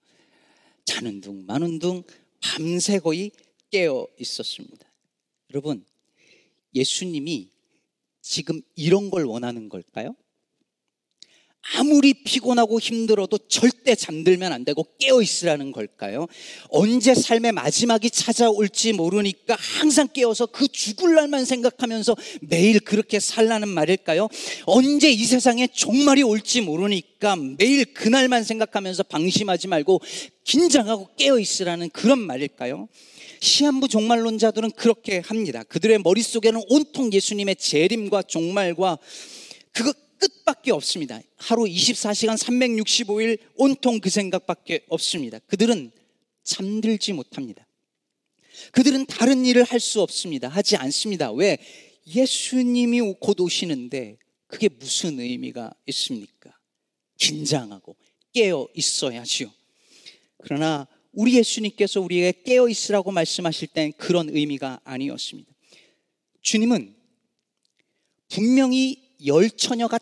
자는 0.84 1.20
둥, 1.20 1.44
마는 1.46 1.78
둥, 1.78 2.02
밤새 2.40 2.98
거의 2.98 3.30
깨어 3.70 4.06
있었습니다. 4.18 4.90
여러분, 5.50 5.84
예수님이 6.74 7.50
지금 8.20 8.60
이런 8.74 9.10
걸 9.10 9.24
원하는 9.24 9.68
걸까요? 9.68 10.16
아무리 11.72 12.12
피곤하고 12.12 12.78
힘들어도 12.78 13.38
절대 13.48 13.94
잠들면 13.94 14.52
안 14.52 14.64
되고 14.64 14.86
깨어 14.98 15.22
있으라는 15.22 15.72
걸까요? 15.72 16.26
언제 16.68 17.14
삶의 17.14 17.52
마지막이 17.52 18.10
찾아올지 18.10 18.92
모르니까 18.92 19.56
항상 19.58 20.08
깨어서 20.12 20.46
그 20.46 20.68
죽을 20.68 21.14
날만 21.14 21.46
생각하면서 21.46 22.16
매일 22.42 22.80
그렇게 22.80 23.18
살라는 23.18 23.68
말일까요? 23.68 24.28
언제 24.66 25.10
이 25.10 25.24
세상에 25.24 25.66
종말이 25.66 26.22
올지 26.22 26.60
모르니까 26.60 27.36
매일 27.36 27.86
그날만 27.94 28.44
생각하면서 28.44 29.04
방심하지 29.04 29.68
말고 29.68 30.02
긴장하고 30.44 31.08
깨어 31.16 31.38
있으라는 31.38 31.88
그런 31.90 32.18
말일까요? 32.18 32.88
시한부 33.40 33.88
종말론자들은 33.88 34.72
그렇게 34.72 35.22
합니다. 35.24 35.62
그들의 35.64 35.98
머릿속에는 35.98 36.60
온통 36.68 37.12
예수님의 37.12 37.56
재림과 37.56 38.22
종말과 38.22 38.98
그거 39.72 39.92
끝밖에 40.28 40.72
없습니다. 40.72 41.20
하루 41.36 41.64
24시간 41.64 42.38
365일 42.38 43.38
온통 43.56 44.00
그 44.00 44.08
생각밖에 44.08 44.84
없습니다. 44.88 45.38
그들은 45.40 45.90
잠들지 46.42 47.12
못합니다. 47.12 47.66
그들은 48.72 49.06
다른 49.06 49.44
일을 49.44 49.64
할 49.64 49.80
수 49.80 50.00
없습니다. 50.00 50.48
하지 50.48 50.76
않습니다. 50.76 51.30
왜? 51.32 51.58
예수님이 52.06 53.14
곧 53.20 53.40
오시는데 53.40 54.18
그게 54.46 54.68
무슨 54.68 55.18
의미가 55.20 55.74
있습니까? 55.86 56.56
긴장하고 57.18 57.96
깨어 58.32 58.68
있어야지요. 58.74 59.52
그러나 60.38 60.86
우리 61.12 61.36
예수님께서 61.36 62.00
우리에게 62.00 62.42
깨어 62.42 62.68
있으라고 62.68 63.10
말씀하실 63.10 63.68
땐 63.68 63.92
그런 63.96 64.28
의미가 64.28 64.80
아니었습니다. 64.84 65.52
주님은 66.42 66.94
분명히 68.28 69.02
열 69.26 69.50
처녀가 69.50 69.98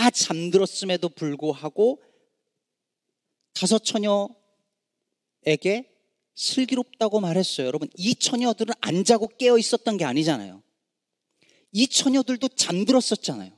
다 0.00 0.08
잠들었음에도 0.08 1.10
불구하고 1.10 2.02
다섯 3.52 3.84
처녀에게 3.84 4.34
슬기롭다고 6.34 7.20
말했어요. 7.20 7.66
여러분, 7.66 7.86
이 7.98 8.14
처녀들은 8.14 8.72
안 8.80 9.04
자고 9.04 9.28
깨어 9.28 9.58
있었던 9.58 9.98
게 9.98 10.06
아니잖아요. 10.06 10.62
이 11.72 11.86
처녀들도 11.86 12.48
잠들었었잖아요. 12.48 13.52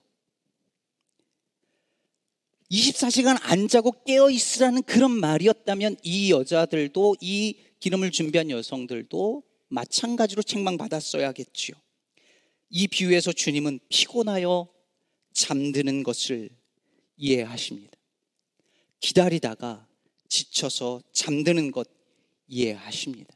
24시간 2.73 3.39
안 3.43 3.69
자고 3.69 3.93
깨어 4.03 4.29
있으라는 4.29 4.83
그런 4.83 5.13
말이었다면 5.13 5.99
이 6.03 6.33
여자들도 6.33 7.19
이 7.21 7.57
기름을 7.79 8.11
준비한 8.11 8.51
여성들도 8.51 9.45
마찬가지로 9.69 10.43
책망받았어야겠지요. 10.43 11.77
이 12.71 12.89
비유에서 12.89 13.33
주님은 13.33 13.79
피곤하여 13.89 14.72
잠드는 15.33 16.03
것을 16.03 16.51
이해하십니다. 17.17 17.97
기다리다가 19.01 19.87
지쳐서 20.29 21.03
잠드는 21.13 21.71
것 21.73 21.89
이해하십니다. 22.49 23.35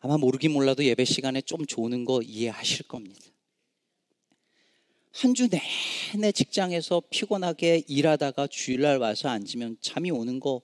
아마 0.00 0.16
모르긴 0.18 0.52
몰라도 0.52 0.84
예배 0.84 1.04
시간에 1.04 1.40
좀 1.40 1.66
조는 1.66 2.04
거 2.04 2.22
이해하실 2.22 2.86
겁니다. 2.88 3.20
한 5.12 5.34
주 5.34 5.48
내내 5.48 6.30
직장에서 6.32 7.02
피곤하게 7.08 7.84
일하다가 7.88 8.48
주일날 8.48 8.98
와서 8.98 9.28
앉으면 9.28 9.78
잠이 9.80 10.10
오는 10.10 10.40
거 10.40 10.60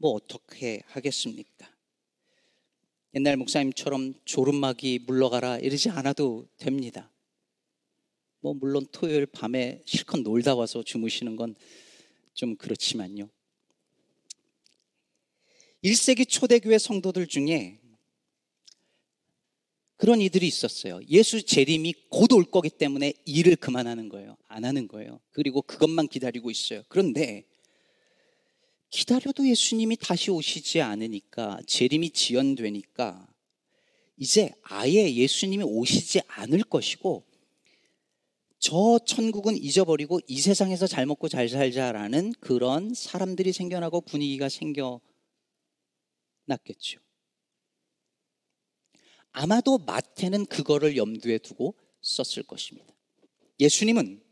뭐 0.00 0.12
어떻게 0.12 0.80
하겠습니까? 0.86 1.68
옛날 3.14 3.36
목사님처럼 3.36 4.14
졸음막이 4.24 5.00
물러가라 5.06 5.58
이러지 5.58 5.90
않아도 5.90 6.46
됩니다. 6.56 7.10
뭐 8.40 8.54
물론 8.54 8.86
토요일 8.92 9.26
밤에 9.26 9.82
실컷 9.86 10.20
놀다 10.20 10.54
와서 10.54 10.82
주무시는 10.82 11.36
건 11.36 11.54
좀 12.38 12.54
그렇지만요. 12.54 13.28
1세기 15.82 16.28
초대교회 16.28 16.78
성도들 16.78 17.26
중에 17.26 17.80
그런 19.96 20.20
이들이 20.20 20.46
있었어요. 20.46 21.00
예수 21.08 21.42
재림이 21.42 21.94
곧 22.10 22.32
올 22.32 22.44
거기 22.44 22.70
때문에 22.70 23.12
일을 23.24 23.56
그만하는 23.56 24.08
거예요. 24.08 24.36
안 24.46 24.64
하는 24.64 24.86
거예요. 24.86 25.18
그리고 25.32 25.60
그것만 25.62 26.06
기다리고 26.06 26.52
있어요. 26.52 26.84
그런데 26.88 27.44
기다려도 28.90 29.48
예수님이 29.48 29.96
다시 29.96 30.30
오시지 30.30 30.80
않으니까 30.80 31.58
재림이 31.66 32.10
지연되니까 32.10 33.28
이제 34.16 34.52
아예 34.62 35.12
예수님이 35.12 35.64
오시지 35.64 36.20
않을 36.28 36.62
것이고 36.62 37.24
저 38.58 38.98
천국은 39.06 39.56
잊어버리고 39.56 40.20
이 40.26 40.40
세상에서 40.40 40.86
잘 40.86 41.06
먹고 41.06 41.28
잘 41.28 41.48
살자라는 41.48 42.32
그런 42.40 42.92
사람들이 42.92 43.52
생겨나고 43.52 44.00
분위기가 44.00 44.48
생겨났겠죠. 44.48 45.00
아마도 49.30 49.78
마태는 49.78 50.46
그거를 50.46 50.96
염두에 50.96 51.38
두고 51.38 51.76
썼을 52.00 52.44
것입니다. 52.46 52.92
예수님은 53.60 54.22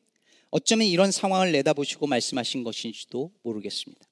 어쩌면 0.50 0.86
이런 0.86 1.12
상황을 1.12 1.52
내다보시고 1.52 2.06
말씀하신 2.06 2.64
것인지도 2.64 3.32
모르겠습니다. 3.42 4.04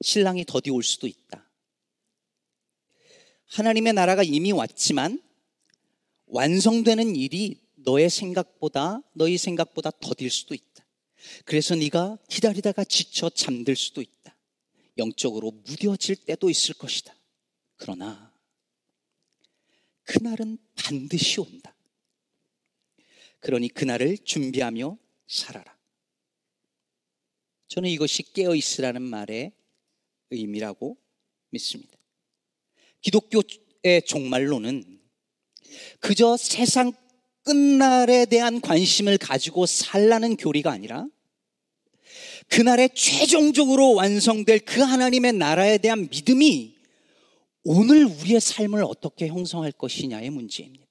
신랑이 0.00 0.44
더디 0.46 0.70
올 0.70 0.82
수도 0.82 1.06
있다. 1.06 1.50
하나님의 3.46 3.92
나라가 3.92 4.22
이미 4.22 4.52
왔지만 4.52 5.22
완성되는 6.26 7.16
일이 7.16 7.63
너의 7.84 8.10
생각보다 8.10 9.00
너희 9.12 9.38
생각보다 9.38 9.90
더딜 9.90 10.30
수도 10.30 10.54
있다. 10.54 10.84
그래서 11.44 11.74
네가 11.74 12.18
기다리다가 12.28 12.84
지쳐 12.84 13.30
잠들 13.30 13.76
수도 13.76 14.02
있다. 14.02 14.36
영적으로 14.98 15.50
무뎌질 15.50 16.16
때도 16.16 16.50
있을 16.50 16.74
것이다. 16.74 17.14
그러나 17.76 18.32
그날은 20.04 20.58
반드시 20.76 21.40
온다. 21.40 21.74
그러니 23.40 23.68
그날을 23.68 24.18
준비하며 24.18 24.98
살아라. 25.26 25.76
저는 27.68 27.90
이것이 27.90 28.22
깨어 28.32 28.54
있으라는 28.54 29.02
말의 29.02 29.52
의미라고 30.30 30.96
믿습니다. 31.50 31.98
기독교의 33.00 34.02
종말론은 34.06 35.00
그저 36.00 36.36
세상 36.36 36.92
끝날에 37.44 38.26
대한 38.26 38.60
관심을 38.60 39.18
가지고 39.18 39.66
살라는 39.66 40.36
교리가 40.36 40.70
아니라 40.70 41.06
그날에 42.48 42.88
최종적으로 42.94 43.94
완성될 43.94 44.60
그 44.60 44.80
하나님의 44.80 45.34
나라에 45.34 45.78
대한 45.78 46.08
믿음이 46.10 46.74
오늘 47.64 48.04
우리의 48.04 48.40
삶을 48.40 48.84
어떻게 48.84 49.28
형성할 49.28 49.72
것이냐의 49.72 50.30
문제입니다. 50.30 50.84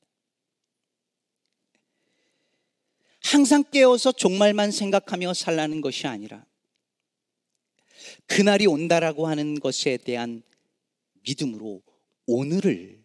항상 3.22 3.64
깨어서 3.72 4.12
종말만 4.12 4.72
생각하며 4.72 5.34
살라는 5.34 5.82
것이 5.82 6.08
아니라 6.08 6.46
그날이 8.26 8.68
온다라고 8.68 9.28
하는 9.28 9.60
것에 9.60 9.98
대한 9.98 10.44
믿음으로 11.22 11.82
오늘을 12.26 13.04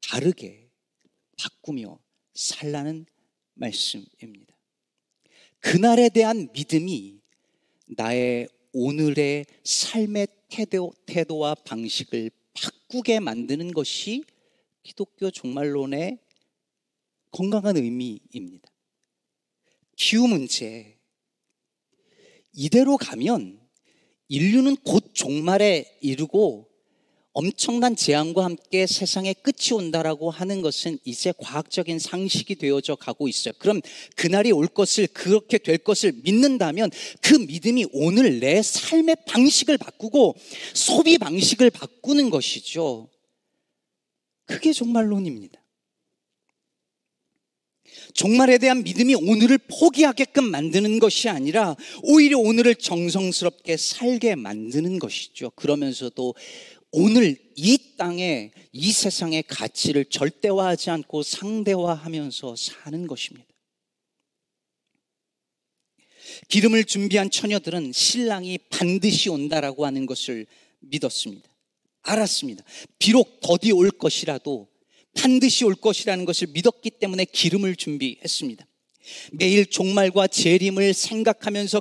다르게 0.00 0.70
바꾸며 1.38 1.98
살라는 2.34 3.06
말씀입니다. 3.54 4.54
그날에 5.60 6.08
대한 6.08 6.48
믿음이 6.52 7.20
나의 7.96 8.48
오늘의 8.72 9.46
삶의 9.64 10.28
태도, 10.48 10.92
태도와 11.06 11.54
방식을 11.54 12.30
바꾸게 12.54 13.20
만드는 13.20 13.72
것이 13.72 14.24
기독교 14.82 15.30
종말론의 15.30 16.18
건강한 17.30 17.76
의미입니다. 17.76 18.68
기후 19.96 20.26
문제. 20.26 20.98
이대로 22.52 22.96
가면 22.96 23.60
인류는 24.28 24.76
곧 24.76 25.12
종말에 25.14 25.98
이르고 26.00 26.71
엄청난 27.34 27.96
재앙과 27.96 28.44
함께 28.44 28.86
세상에 28.86 29.32
끝이 29.32 29.72
온다라고 29.72 30.30
하는 30.30 30.60
것은 30.60 30.98
이제 31.04 31.32
과학적인 31.38 31.98
상식이 31.98 32.56
되어져 32.56 32.94
가고 32.94 33.26
있어요. 33.26 33.54
그럼 33.58 33.80
그날이 34.16 34.52
올 34.52 34.66
것을 34.66 35.06
그렇게 35.06 35.56
될 35.56 35.78
것을 35.78 36.12
믿는다면 36.22 36.90
그 37.22 37.34
믿음이 37.34 37.86
오늘 37.92 38.40
내 38.40 38.60
삶의 38.60 39.16
방식을 39.26 39.78
바꾸고 39.78 40.36
소비 40.74 41.16
방식을 41.16 41.70
바꾸는 41.70 42.28
것이죠. 42.28 43.08
그게 44.44 44.72
종말론입니다. 44.72 45.62
종말에 48.14 48.58
대한 48.58 48.82
믿음이 48.82 49.14
오늘을 49.14 49.58
포기하게끔 49.58 50.44
만드는 50.44 50.98
것이 50.98 51.28
아니라 51.28 51.76
오히려 52.02 52.38
오늘을 52.38 52.74
정성스럽게 52.74 53.76
살게 53.76 54.34
만드는 54.34 54.98
것이죠. 54.98 55.50
그러면서도 55.50 56.34
오늘 56.92 57.38
이 57.56 57.78
땅에 57.96 58.52
이 58.70 58.92
세상의 58.92 59.44
가치를 59.44 60.04
절대화하지 60.04 60.90
않고 60.90 61.22
상대화하면서 61.22 62.54
사는 62.56 63.06
것입니다. 63.06 63.46
기름을 66.48 66.84
준비한 66.84 67.30
처녀들은 67.30 67.92
신랑이 67.92 68.58
반드시 68.68 69.30
온다라고 69.30 69.86
하는 69.86 70.04
것을 70.04 70.46
믿었습니다. 70.80 71.48
알았습니다. 72.02 72.62
비록 72.98 73.40
더디 73.40 73.72
올 73.72 73.90
것이라도 73.90 74.68
반드시 75.14 75.64
올 75.64 75.74
것이라는 75.74 76.26
것을 76.26 76.48
믿었기 76.48 76.90
때문에 76.90 77.24
기름을 77.24 77.76
준비했습니다. 77.76 78.66
매일 79.32 79.66
종말과 79.66 80.26
재림을 80.26 80.92
생각하면서 80.92 81.80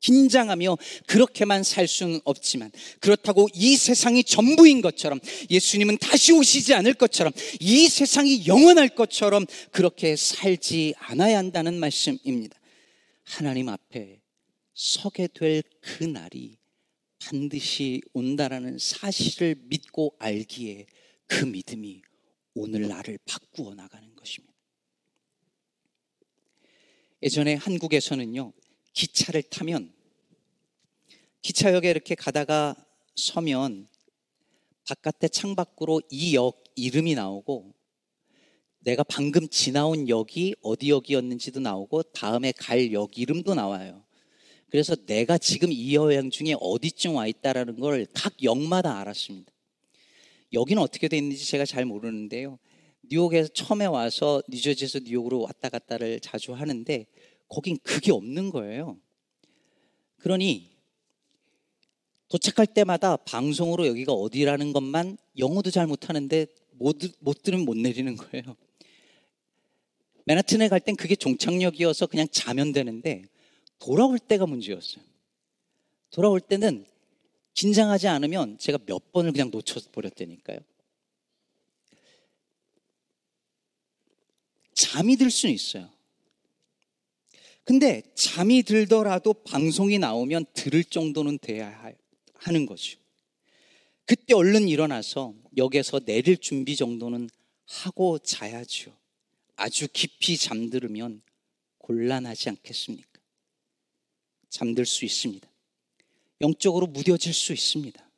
긴장하며 0.00 0.76
그렇게만 1.06 1.62
살 1.62 1.86
수는 1.86 2.20
없지만 2.24 2.70
그렇다고 3.00 3.48
이 3.54 3.76
세상이 3.76 4.24
전부인 4.24 4.80
것처럼 4.80 5.20
예수님은 5.50 5.98
다시 5.98 6.32
오시지 6.32 6.74
않을 6.74 6.94
것처럼 6.94 7.32
이 7.60 7.88
세상이 7.88 8.46
영원할 8.46 8.88
것처럼 8.90 9.46
그렇게 9.70 10.16
살지 10.16 10.94
않아야 10.98 11.38
한다는 11.38 11.78
말씀입니다. 11.78 12.58
하나님 13.24 13.68
앞에 13.68 14.20
서게 14.74 15.28
될 15.28 15.62
그 15.80 16.04
날이 16.04 16.58
반드시 17.18 18.00
온다라는 18.12 18.78
사실을 18.78 19.56
믿고 19.64 20.14
알기에 20.18 20.86
그 21.26 21.44
믿음이 21.44 22.02
오늘 22.54 22.88
나를 22.88 23.18
바꾸어 23.24 23.74
나가는 23.74 24.14
것입니다. 24.16 24.54
예전에 27.22 27.54
한국에서는요, 27.54 28.52
기차를 28.92 29.42
타면 29.44 29.92
기차역에 31.42 31.90
이렇게 31.90 32.14
가다가 32.14 32.74
서면 33.16 33.88
바깥에 34.86 35.28
창밖으로 35.28 36.02
이 36.10 36.34
역 36.34 36.62
이름이 36.76 37.14
나오고 37.14 37.74
내가 38.80 39.02
방금 39.02 39.48
지나온 39.48 40.08
역이 40.08 40.54
어디 40.62 40.90
역이었는지도 40.90 41.60
나오고 41.60 42.02
다음에 42.04 42.52
갈 42.52 42.92
역 42.92 43.18
이름도 43.18 43.54
나와요. 43.54 44.04
그래서 44.70 44.96
내가 44.96 45.36
지금 45.36 45.70
이 45.72 45.94
여행 45.94 46.30
중에 46.30 46.54
어디쯤 46.60 47.14
와 47.16 47.26
있다라는 47.26 47.78
걸 47.80 48.06
각 48.14 48.42
역마다 48.42 48.98
알았습니다. 49.00 49.52
여기는 50.52 50.82
어떻게 50.82 51.08
돼 51.08 51.18
있는지 51.18 51.44
제가 51.46 51.64
잘 51.64 51.84
모르는데요. 51.84 52.58
뉴욕에서 53.02 53.48
처음에 53.52 53.86
와서 53.86 54.42
뉴저지에서 54.48 55.00
뉴욕으로 55.00 55.40
왔다 55.42 55.68
갔다를 55.68 56.20
자주 56.20 56.54
하는데 56.54 57.06
거긴 57.50 57.76
그게 57.82 58.12
없는 58.12 58.48
거예요. 58.50 58.98
그러니 60.18 60.70
도착할 62.28 62.66
때마다 62.66 63.16
방송으로 63.16 63.86
여기가 63.88 64.12
어디라는 64.12 64.72
것만 64.72 65.18
영어도 65.36 65.70
잘 65.70 65.86
못하는데 65.86 66.46
못, 66.70 66.96
못 67.18 67.42
들으면 67.42 67.66
못 67.66 67.76
내리는 67.76 68.16
거예요. 68.16 68.56
맨하튼에 70.24 70.68
갈 70.68 70.80
땐 70.80 70.94
그게 70.96 71.16
종착역이어서 71.16 72.06
그냥 72.06 72.28
자면 72.30 72.72
되는데 72.72 73.24
돌아올 73.80 74.18
때가 74.18 74.46
문제였어요. 74.46 75.04
돌아올 76.10 76.40
때는 76.40 76.86
긴장하지 77.54 78.06
않으면 78.06 78.58
제가 78.58 78.78
몇 78.86 79.10
번을 79.10 79.32
그냥 79.32 79.50
놓쳐버렸다니까요. 79.50 80.60
잠이 84.74 85.16
들 85.16 85.30
수는 85.30 85.52
있어요. 85.54 85.90
근데 87.70 88.02
잠이 88.16 88.64
들더라도 88.64 89.32
방송이 89.32 90.00
나오면 90.00 90.46
들을 90.54 90.82
정도는 90.82 91.38
돼야 91.38 91.70
하는 92.34 92.66
거죠. 92.66 92.98
그때 94.06 94.34
얼른 94.34 94.66
일어나서 94.66 95.36
역에서 95.56 96.00
내릴 96.00 96.38
준비 96.38 96.74
정도는 96.74 97.30
하고 97.66 98.18
자야죠. 98.18 98.92
아주 99.54 99.86
깊이 99.92 100.36
잠들으면 100.36 101.22
곤란하지 101.78 102.48
않겠습니까? 102.48 103.08
잠들 104.48 104.84
수 104.84 105.04
있습니다. 105.04 105.48
영적으로 106.40 106.88
무뎌질 106.88 107.32
수 107.32 107.52
있습니다. 107.52 108.09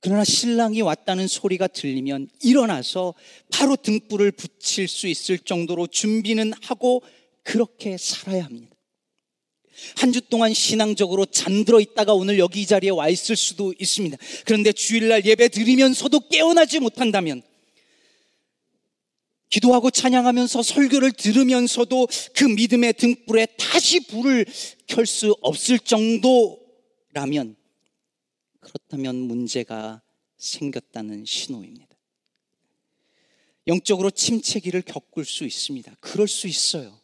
그러나 0.00 0.24
신랑이 0.24 0.80
왔다는 0.80 1.28
소리가 1.28 1.66
들리면 1.68 2.28
일어나서 2.42 3.14
바로 3.50 3.76
등불을 3.76 4.32
붙일 4.32 4.88
수 4.88 5.06
있을 5.06 5.38
정도로 5.38 5.86
준비는 5.86 6.52
하고 6.62 7.02
그렇게 7.42 7.96
살아야 7.98 8.44
합니다. 8.44 8.74
한 9.96 10.12
주 10.12 10.20
동안 10.20 10.52
신앙적으로 10.52 11.24
잠들어 11.26 11.80
있다가 11.80 12.12
오늘 12.12 12.38
여기 12.38 12.62
이 12.62 12.66
자리에 12.66 12.90
와 12.90 13.08
있을 13.08 13.36
수도 13.36 13.72
있습니다. 13.78 14.16
그런데 14.44 14.72
주일날 14.72 15.24
예배 15.24 15.48
드리면서도 15.48 16.28
깨어나지 16.28 16.80
못한다면 16.80 17.42
기도하고 19.48 19.90
찬양하면서 19.90 20.62
설교를 20.62 21.12
들으면서도 21.12 22.08
그 22.34 22.44
믿음의 22.44 22.94
등불에 22.94 23.46
다시 23.58 24.00
불을 24.06 24.46
켤 24.86 25.04
수 25.04 25.34
없을 25.40 25.78
정도라면 25.78 27.56
그렇다면 28.60 29.16
문제가 29.16 30.02
생겼다는 30.36 31.24
신호입니다. 31.24 31.88
영적으로 33.66 34.10
침체기를 34.10 34.82
겪을 34.82 35.24
수 35.24 35.44
있습니다. 35.44 35.94
그럴 36.00 36.28
수 36.28 36.46
있어요. 36.46 36.98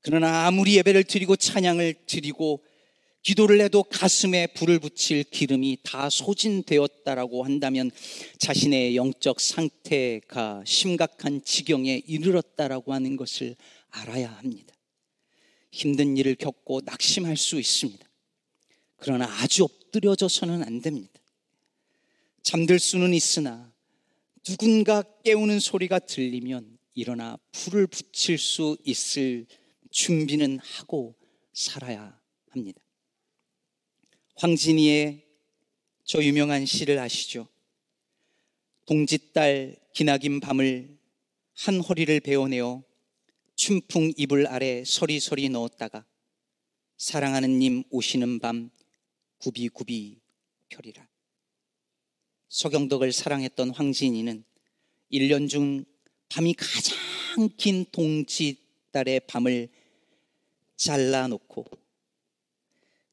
그러나 0.00 0.46
아무리 0.46 0.76
예배를 0.76 1.04
드리고 1.04 1.36
찬양을 1.36 2.06
드리고 2.06 2.62
기도를 3.22 3.62
해도 3.62 3.82
가슴에 3.82 4.48
불을 4.48 4.78
붙일 4.80 5.24
기름이 5.24 5.78
다 5.82 6.10
소진되었다라고 6.10 7.42
한다면 7.42 7.90
자신의 8.38 8.96
영적 8.96 9.40
상태가 9.40 10.62
심각한 10.66 11.42
지경에 11.42 12.02
이르렀다라고 12.06 12.92
하는 12.92 13.16
것을 13.16 13.56
알아야 13.88 14.30
합니다. 14.30 14.74
힘든 15.70 16.18
일을 16.18 16.34
겪고 16.34 16.82
낙심할 16.84 17.38
수 17.38 17.58
있습니다. 17.58 18.06
그러나 18.98 19.24
아주 19.40 19.68
엎드려져서는 19.94 20.62
안 20.64 20.80
됩니다. 20.80 21.20
잠들 22.42 22.78
수는 22.78 23.14
있으나 23.14 23.72
누군가 24.42 25.02
깨우는 25.24 25.60
소리가 25.60 26.00
들리면 26.00 26.78
일어나 26.94 27.38
불을 27.52 27.86
붙일 27.86 28.38
수 28.38 28.76
있을 28.84 29.46
준비는 29.90 30.58
하고 30.58 31.14
살아야 31.52 32.18
합니다. 32.50 32.80
황진이의 34.36 35.24
저 36.04 36.22
유명한 36.22 36.66
시를 36.66 36.98
아시죠? 36.98 37.48
동짓달 38.86 39.76
기나긴 39.94 40.40
밤을 40.40 40.98
한 41.54 41.80
허리를 41.80 42.20
베어내어 42.20 42.82
춘풍 43.54 44.12
이불 44.16 44.46
아래 44.48 44.84
서리서리 44.84 45.48
넣었다가 45.48 46.04
사랑하는 46.96 47.58
님 47.58 47.84
오시는 47.90 48.40
밤 48.40 48.70
구비구비 49.44 50.22
펴리라. 50.70 51.06
서경덕을 52.48 53.12
사랑했던 53.12 53.70
황진이는 53.70 54.42
1년 55.12 55.50
중 55.50 55.84
밤이 56.30 56.54
가장 56.54 56.96
긴 57.58 57.84
동짓달의 57.92 59.20
밤을 59.26 59.68
잘라놓고 60.76 61.66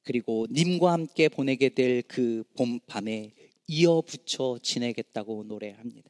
그리고 0.04 0.48
님과 0.50 0.94
함께 0.94 1.28
보내게 1.28 1.70
될 1.70 2.02
그 2.04 2.46
봄밤에 2.56 3.34
이어 3.68 4.02
붙여 4.02 4.58
지내겠다고 4.64 5.44
노래합니다. 5.44 6.10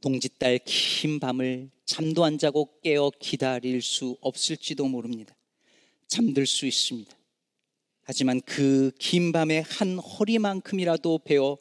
동짓달 0.00 0.60
긴 0.64 1.18
밤을 1.18 1.70
잠도 1.84 2.24
안 2.24 2.38
자고 2.38 2.80
깨어 2.80 3.10
기다릴 3.18 3.82
수 3.82 4.16
없을지도 4.20 4.86
모릅니다. 4.86 5.36
잠들 6.06 6.46
수 6.46 6.64
있습니다. 6.66 7.19
하지만 8.10 8.40
그 8.40 8.90
긴 8.98 9.30
밤에 9.30 9.60
한 9.60 9.96
허리만큼이라도 9.96 11.20
베어 11.20 11.58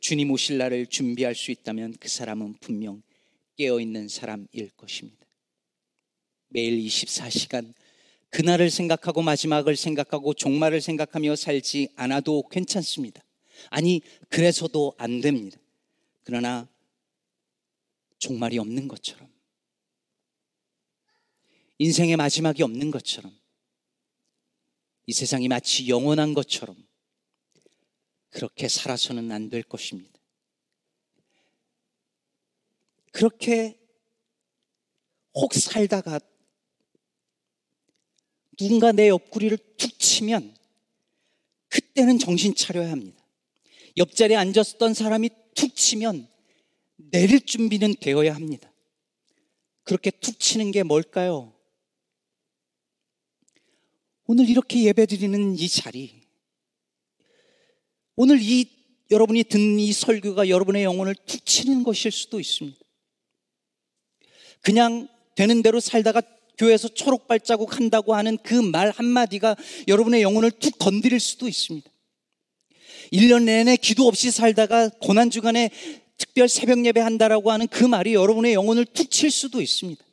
주님 0.00 0.32
오실 0.32 0.58
날을 0.58 0.86
준비할 0.86 1.36
수 1.36 1.52
있다면 1.52 1.94
그 2.00 2.08
사람은 2.08 2.54
분명 2.54 3.04
깨어 3.56 3.78
있는 3.78 4.08
사람일 4.08 4.70
것입니다. 4.76 5.24
매일 6.48 6.76
24시간 6.80 7.72
그날을 8.30 8.68
생각하고 8.68 9.22
마지막을 9.22 9.76
생각하고 9.76 10.34
종말을 10.34 10.80
생각하며 10.80 11.36
살지 11.36 11.90
않아도 11.94 12.48
괜찮습니다. 12.48 13.22
아니, 13.70 14.00
그래서도 14.28 14.92
안 14.98 15.20
됩니다. 15.20 15.56
그러나 16.24 16.68
종말이 18.18 18.58
없는 18.58 18.88
것처럼 18.88 19.28
인생의 21.78 22.16
마지막이 22.16 22.64
없는 22.64 22.90
것처럼 22.90 23.32
이 25.06 25.12
세상이 25.12 25.48
마치 25.48 25.88
영원한 25.88 26.34
것처럼 26.34 26.76
그렇게 28.30 28.68
살아서는 28.68 29.30
안 29.32 29.48
될 29.48 29.62
것입니다. 29.62 30.18
그렇게 33.12 33.78
혹 35.34 35.54
살다가 35.54 36.20
누군가 38.58 38.92
내 38.92 39.08
옆구리를 39.08 39.56
툭 39.76 39.98
치면 39.98 40.54
그때는 41.68 42.18
정신 42.18 42.54
차려야 42.54 42.90
합니다. 42.90 43.22
옆자리에 43.96 44.36
앉았던 44.36 44.92
사람이 44.94 45.30
툭 45.54 45.74
치면 45.74 46.28
내릴 46.96 47.40
준비는 47.46 47.94
되어야 48.00 48.34
합니다. 48.34 48.70
그렇게 49.82 50.10
툭 50.10 50.38
치는 50.38 50.72
게 50.72 50.82
뭘까요? 50.82 51.55
오늘 54.26 54.48
이렇게 54.48 54.82
예배드리는 54.84 55.56
이 55.56 55.68
자리, 55.68 56.22
오늘 58.16 58.40
이 58.40 58.66
여러분이 59.10 59.44
듣는 59.44 59.78
이 59.78 59.92
설교가 59.92 60.48
여러분의 60.48 60.82
영혼을 60.82 61.14
툭 61.26 61.44
치는 61.46 61.84
것일 61.84 62.10
수도 62.10 62.40
있습니다. 62.40 62.78
그냥 64.62 65.06
되는 65.36 65.62
대로 65.62 65.78
살다가 65.78 66.22
교회에서 66.58 66.88
초록 66.88 67.28
발자국 67.28 67.76
한다고 67.76 68.14
하는 68.14 68.36
그 68.38 68.54
말 68.62 68.90
한마디가 68.90 69.54
여러분의 69.86 70.22
영혼을 70.22 70.50
툭 70.50 70.78
건드릴 70.78 71.20
수도 71.20 71.46
있습니다. 71.46 71.88
1년 73.12 73.44
내내 73.44 73.76
기도 73.76 74.08
없이 74.08 74.30
살다가 74.32 74.88
고난주간에 74.88 75.70
특별 76.16 76.48
새벽 76.48 76.84
예배 76.84 77.00
한다라고 77.00 77.52
하는 77.52 77.68
그 77.68 77.84
말이 77.84 78.14
여러분의 78.14 78.54
영혼을 78.54 78.86
툭 78.86 79.10
칠 79.10 79.30
수도 79.30 79.60
있습니다. 79.60 80.05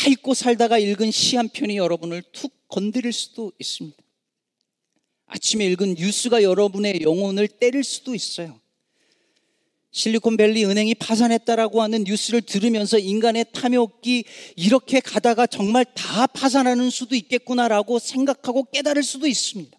다 0.00 0.08
읽고 0.08 0.32
살다가 0.32 0.78
읽은 0.78 1.10
시 1.10 1.36
한 1.36 1.50
편이 1.50 1.76
여러분을 1.76 2.22
툭 2.32 2.52
건드릴 2.68 3.12
수도 3.12 3.52
있습니다. 3.58 3.98
아침에 5.26 5.66
읽은 5.66 5.94
뉴스가 5.94 6.42
여러분의 6.42 7.02
영혼을 7.02 7.46
때릴 7.46 7.84
수도 7.84 8.14
있어요. 8.14 8.58
실리콘밸리 9.90 10.64
은행이 10.64 10.94
파산했다라고 10.94 11.82
하는 11.82 12.04
뉴스를 12.04 12.40
들으면서 12.40 12.98
인간의 12.98 13.46
탐욕이 13.52 14.24
이렇게 14.56 15.00
가다가 15.00 15.46
정말 15.46 15.84
다 15.94 16.26
파산하는 16.26 16.88
수도 16.88 17.14
있겠구나라고 17.14 17.98
생각하고 17.98 18.64
깨달을 18.72 19.02
수도 19.02 19.26
있습니다. 19.26 19.78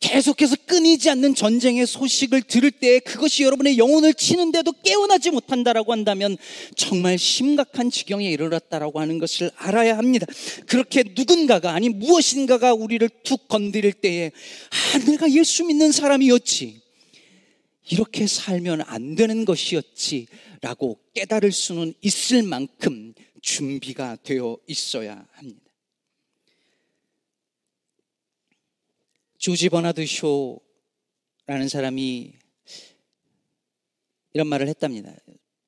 계속해서 0.00 0.56
끊이지 0.66 1.10
않는 1.10 1.34
전쟁의 1.34 1.86
소식을 1.86 2.42
들을 2.42 2.70
때 2.70 3.00
그것이 3.00 3.42
여러분의 3.44 3.78
영혼을 3.78 4.14
치는데도 4.14 4.72
깨어나지 4.84 5.30
못한다라고 5.30 5.92
한다면 5.92 6.36
정말 6.76 7.18
심각한 7.18 7.90
지경에 7.90 8.30
이르렀다라고 8.30 9.00
하는 9.00 9.18
것을 9.18 9.50
알아야 9.56 9.96
합니다. 9.96 10.26
그렇게 10.66 11.02
누군가가 11.14 11.72
아니 11.72 11.88
무엇인가가 11.88 12.74
우리를 12.74 13.08
툭 13.22 13.48
건드릴 13.48 13.94
때에 13.94 14.32
아, 14.70 14.98
내가 14.98 15.30
예수 15.30 15.64
믿는 15.64 15.92
사람이었지. 15.92 16.80
이렇게 17.88 18.26
살면 18.26 18.82
안 18.86 19.14
되는 19.14 19.44
것이었지. 19.44 20.26
라고 20.60 20.98
깨달을 21.14 21.52
수는 21.52 21.94
있을 22.02 22.42
만큼 22.42 23.14
준비가 23.40 24.16
되어 24.22 24.58
있어야 24.66 25.24
합니다. 25.32 25.65
조지 29.46 29.68
버나드 29.68 30.04
쇼라는 30.04 31.68
사람이 31.68 32.32
이런 34.32 34.48
말을 34.48 34.66
했답니다. 34.66 35.14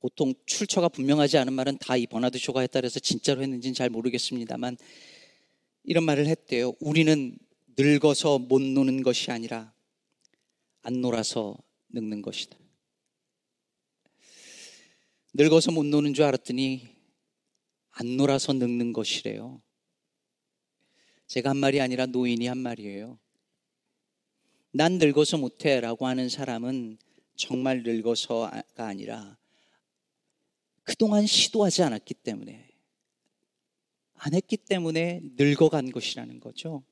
보통 0.00 0.34
출처가 0.46 0.88
분명하지 0.88 1.38
않은 1.38 1.52
말은 1.52 1.78
다 1.78 1.96
이 1.96 2.08
버나드 2.08 2.38
쇼가 2.38 2.62
했다 2.62 2.80
그래서 2.80 2.98
진짜로 2.98 3.40
했는지는 3.40 3.74
잘 3.74 3.88
모르겠습니다만 3.88 4.76
이런 5.84 6.02
말을 6.02 6.26
했대요. 6.26 6.72
우리는 6.80 7.38
늙어서 7.76 8.40
못 8.40 8.60
노는 8.60 9.04
것이 9.04 9.30
아니라 9.30 9.72
안 10.82 11.00
놀아서 11.00 11.56
늙는 11.90 12.20
것이다. 12.20 12.58
늙어서 15.34 15.70
못 15.70 15.86
노는 15.86 16.14
줄 16.14 16.24
알았더니 16.24 16.88
안 17.90 18.16
놀아서 18.16 18.54
늙는 18.54 18.92
것이래요. 18.92 19.62
제가 21.28 21.50
한 21.50 21.58
말이 21.58 21.80
아니라 21.80 22.06
노인이 22.06 22.44
한 22.48 22.58
말이에요. 22.58 23.20
난 24.70 24.98
늙어서 24.98 25.38
못해 25.38 25.80
라고 25.80 26.06
하는 26.06 26.28
사람은 26.28 26.98
정말 27.36 27.82
늙어서가 27.82 28.62
아니라 28.76 29.38
그동안 30.82 31.26
시도하지 31.26 31.82
않았기 31.82 32.14
때문에 32.14 32.68
안 34.14 34.34
했기 34.34 34.56
때문에 34.56 35.20
늙어간 35.36 35.90
것이라는 35.90 36.40
거죠. 36.40 36.82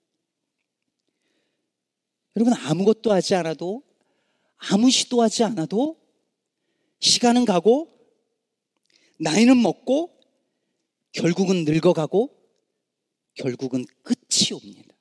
여러분 2.36 2.52
아무것도 2.54 3.12
하지 3.12 3.34
않아도 3.34 3.82
아무 4.56 4.90
시도하지 4.90 5.44
않아도 5.44 6.00
시간은 7.00 7.44
가고 7.44 7.92
나이는 9.18 9.60
먹고 9.60 10.18
결국은 11.12 11.64
늙어가고 11.64 12.34
결국은 13.34 13.84
끝이 14.02 14.52
옵니다. 14.52 14.95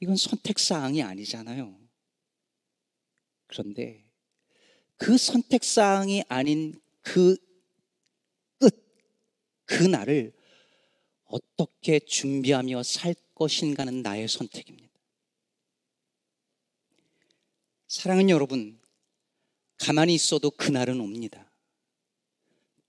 이건 0.00 0.16
선택사항이 0.16 1.02
아니잖아요. 1.02 1.78
그런데 3.46 4.04
그 4.96 5.16
선택사항이 5.16 6.24
아닌 6.28 6.80
그 7.02 7.36
끝, 8.58 8.74
그 9.64 9.84
날을 9.84 10.32
어떻게 11.24 11.98
준비하며 12.00 12.82
살 12.82 13.14
것인가는 13.34 14.02
나의 14.02 14.28
선택입니다. 14.28 14.90
사랑하는 17.88 18.30
여러분, 18.30 18.80
가만히 19.78 20.14
있어도 20.14 20.50
그날은 20.50 21.00
옵니다. 21.00 21.50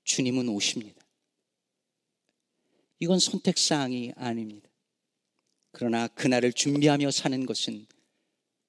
주님은 0.03 0.49
오십니다. 0.49 1.01
이건 2.99 3.19
선택사항이 3.19 4.13
아닙니다. 4.15 4.70
그러나 5.71 6.07
그날을 6.07 6.53
준비하며 6.53 7.11
사는 7.11 7.45
것은 7.45 7.87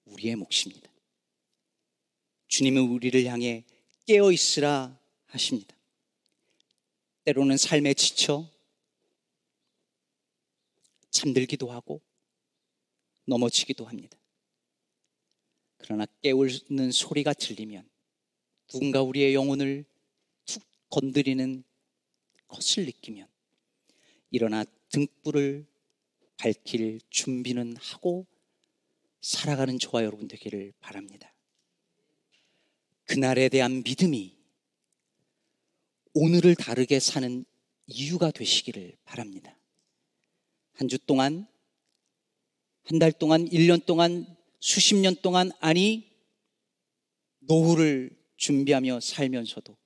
우리의 0.05 0.37
몫입니다. 0.37 0.91
주님은 2.49 2.83
우리를 2.83 3.25
향해 3.25 3.65
깨어 4.07 4.31
있으라 4.31 4.99
하십니다. 5.27 5.75
때로는 7.25 7.57
삶에 7.57 7.95
지쳐 7.95 8.51
잠들기도 11.11 11.71
하고 11.71 12.01
넘어지기도 13.27 13.87
합니다. 13.87 14.19
그러나 15.79 16.07
깨우는 16.23 16.93
소리가 16.93 17.33
들리면 17.33 17.88
누군가 18.69 19.03
우리의 19.03 19.35
영혼을 19.35 19.85
툭 20.45 20.62
건드리는 20.91 21.65
것을 22.49 22.85
느끼면 22.87 23.29
일어나 24.31 24.65
등불을 24.91 25.67
밝힐 26.37 27.01
준비는 27.11 27.77
하고 27.77 28.27
살아가는 29.21 29.79
저와 29.79 30.05
여러분 30.05 30.29
되기를 30.29 30.73
바랍니다. 30.81 31.33
그날에 33.05 33.49
대한 33.49 33.83
믿음이 33.83 34.37
오늘을 36.14 36.55
다르게 36.55 36.99
사는 37.01 37.45
이유가 37.87 38.31
되시기를 38.31 38.97
바랍니다. 39.05 39.57
한 40.75 40.88
주 40.88 40.99
동안, 40.99 41.47
한 42.85 42.99
달 42.99 43.12
동안, 43.12 43.49
1년 43.49 43.85
동안 43.87 44.27
수십 44.61 44.95
년 44.97 45.14
동안 45.23 45.51
아니 45.61 46.11
노후를 47.40 48.16
준비하며 48.37 49.01
살면서도 49.01 49.77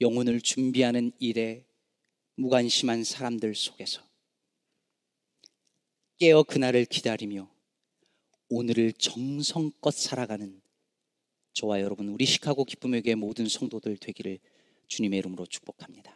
영혼을 0.00 0.40
준비하는 0.40 1.12
일에 1.18 1.66
무관심한 2.34 3.04
사람들 3.04 3.54
속에서 3.54 4.05
깨어 6.18 6.44
그날을 6.44 6.86
기다리며 6.86 7.50
오늘을 8.48 8.94
정성껏 8.94 9.92
살아가는 9.92 10.62
저와 11.52 11.82
여러분 11.82 12.08
우리 12.08 12.24
시카고 12.24 12.64
기쁨에게 12.64 13.14
모든 13.14 13.46
성도들 13.46 13.98
되기를 13.98 14.38
주님의 14.88 15.18
이름으로 15.18 15.44
축복합니다. 15.44 16.15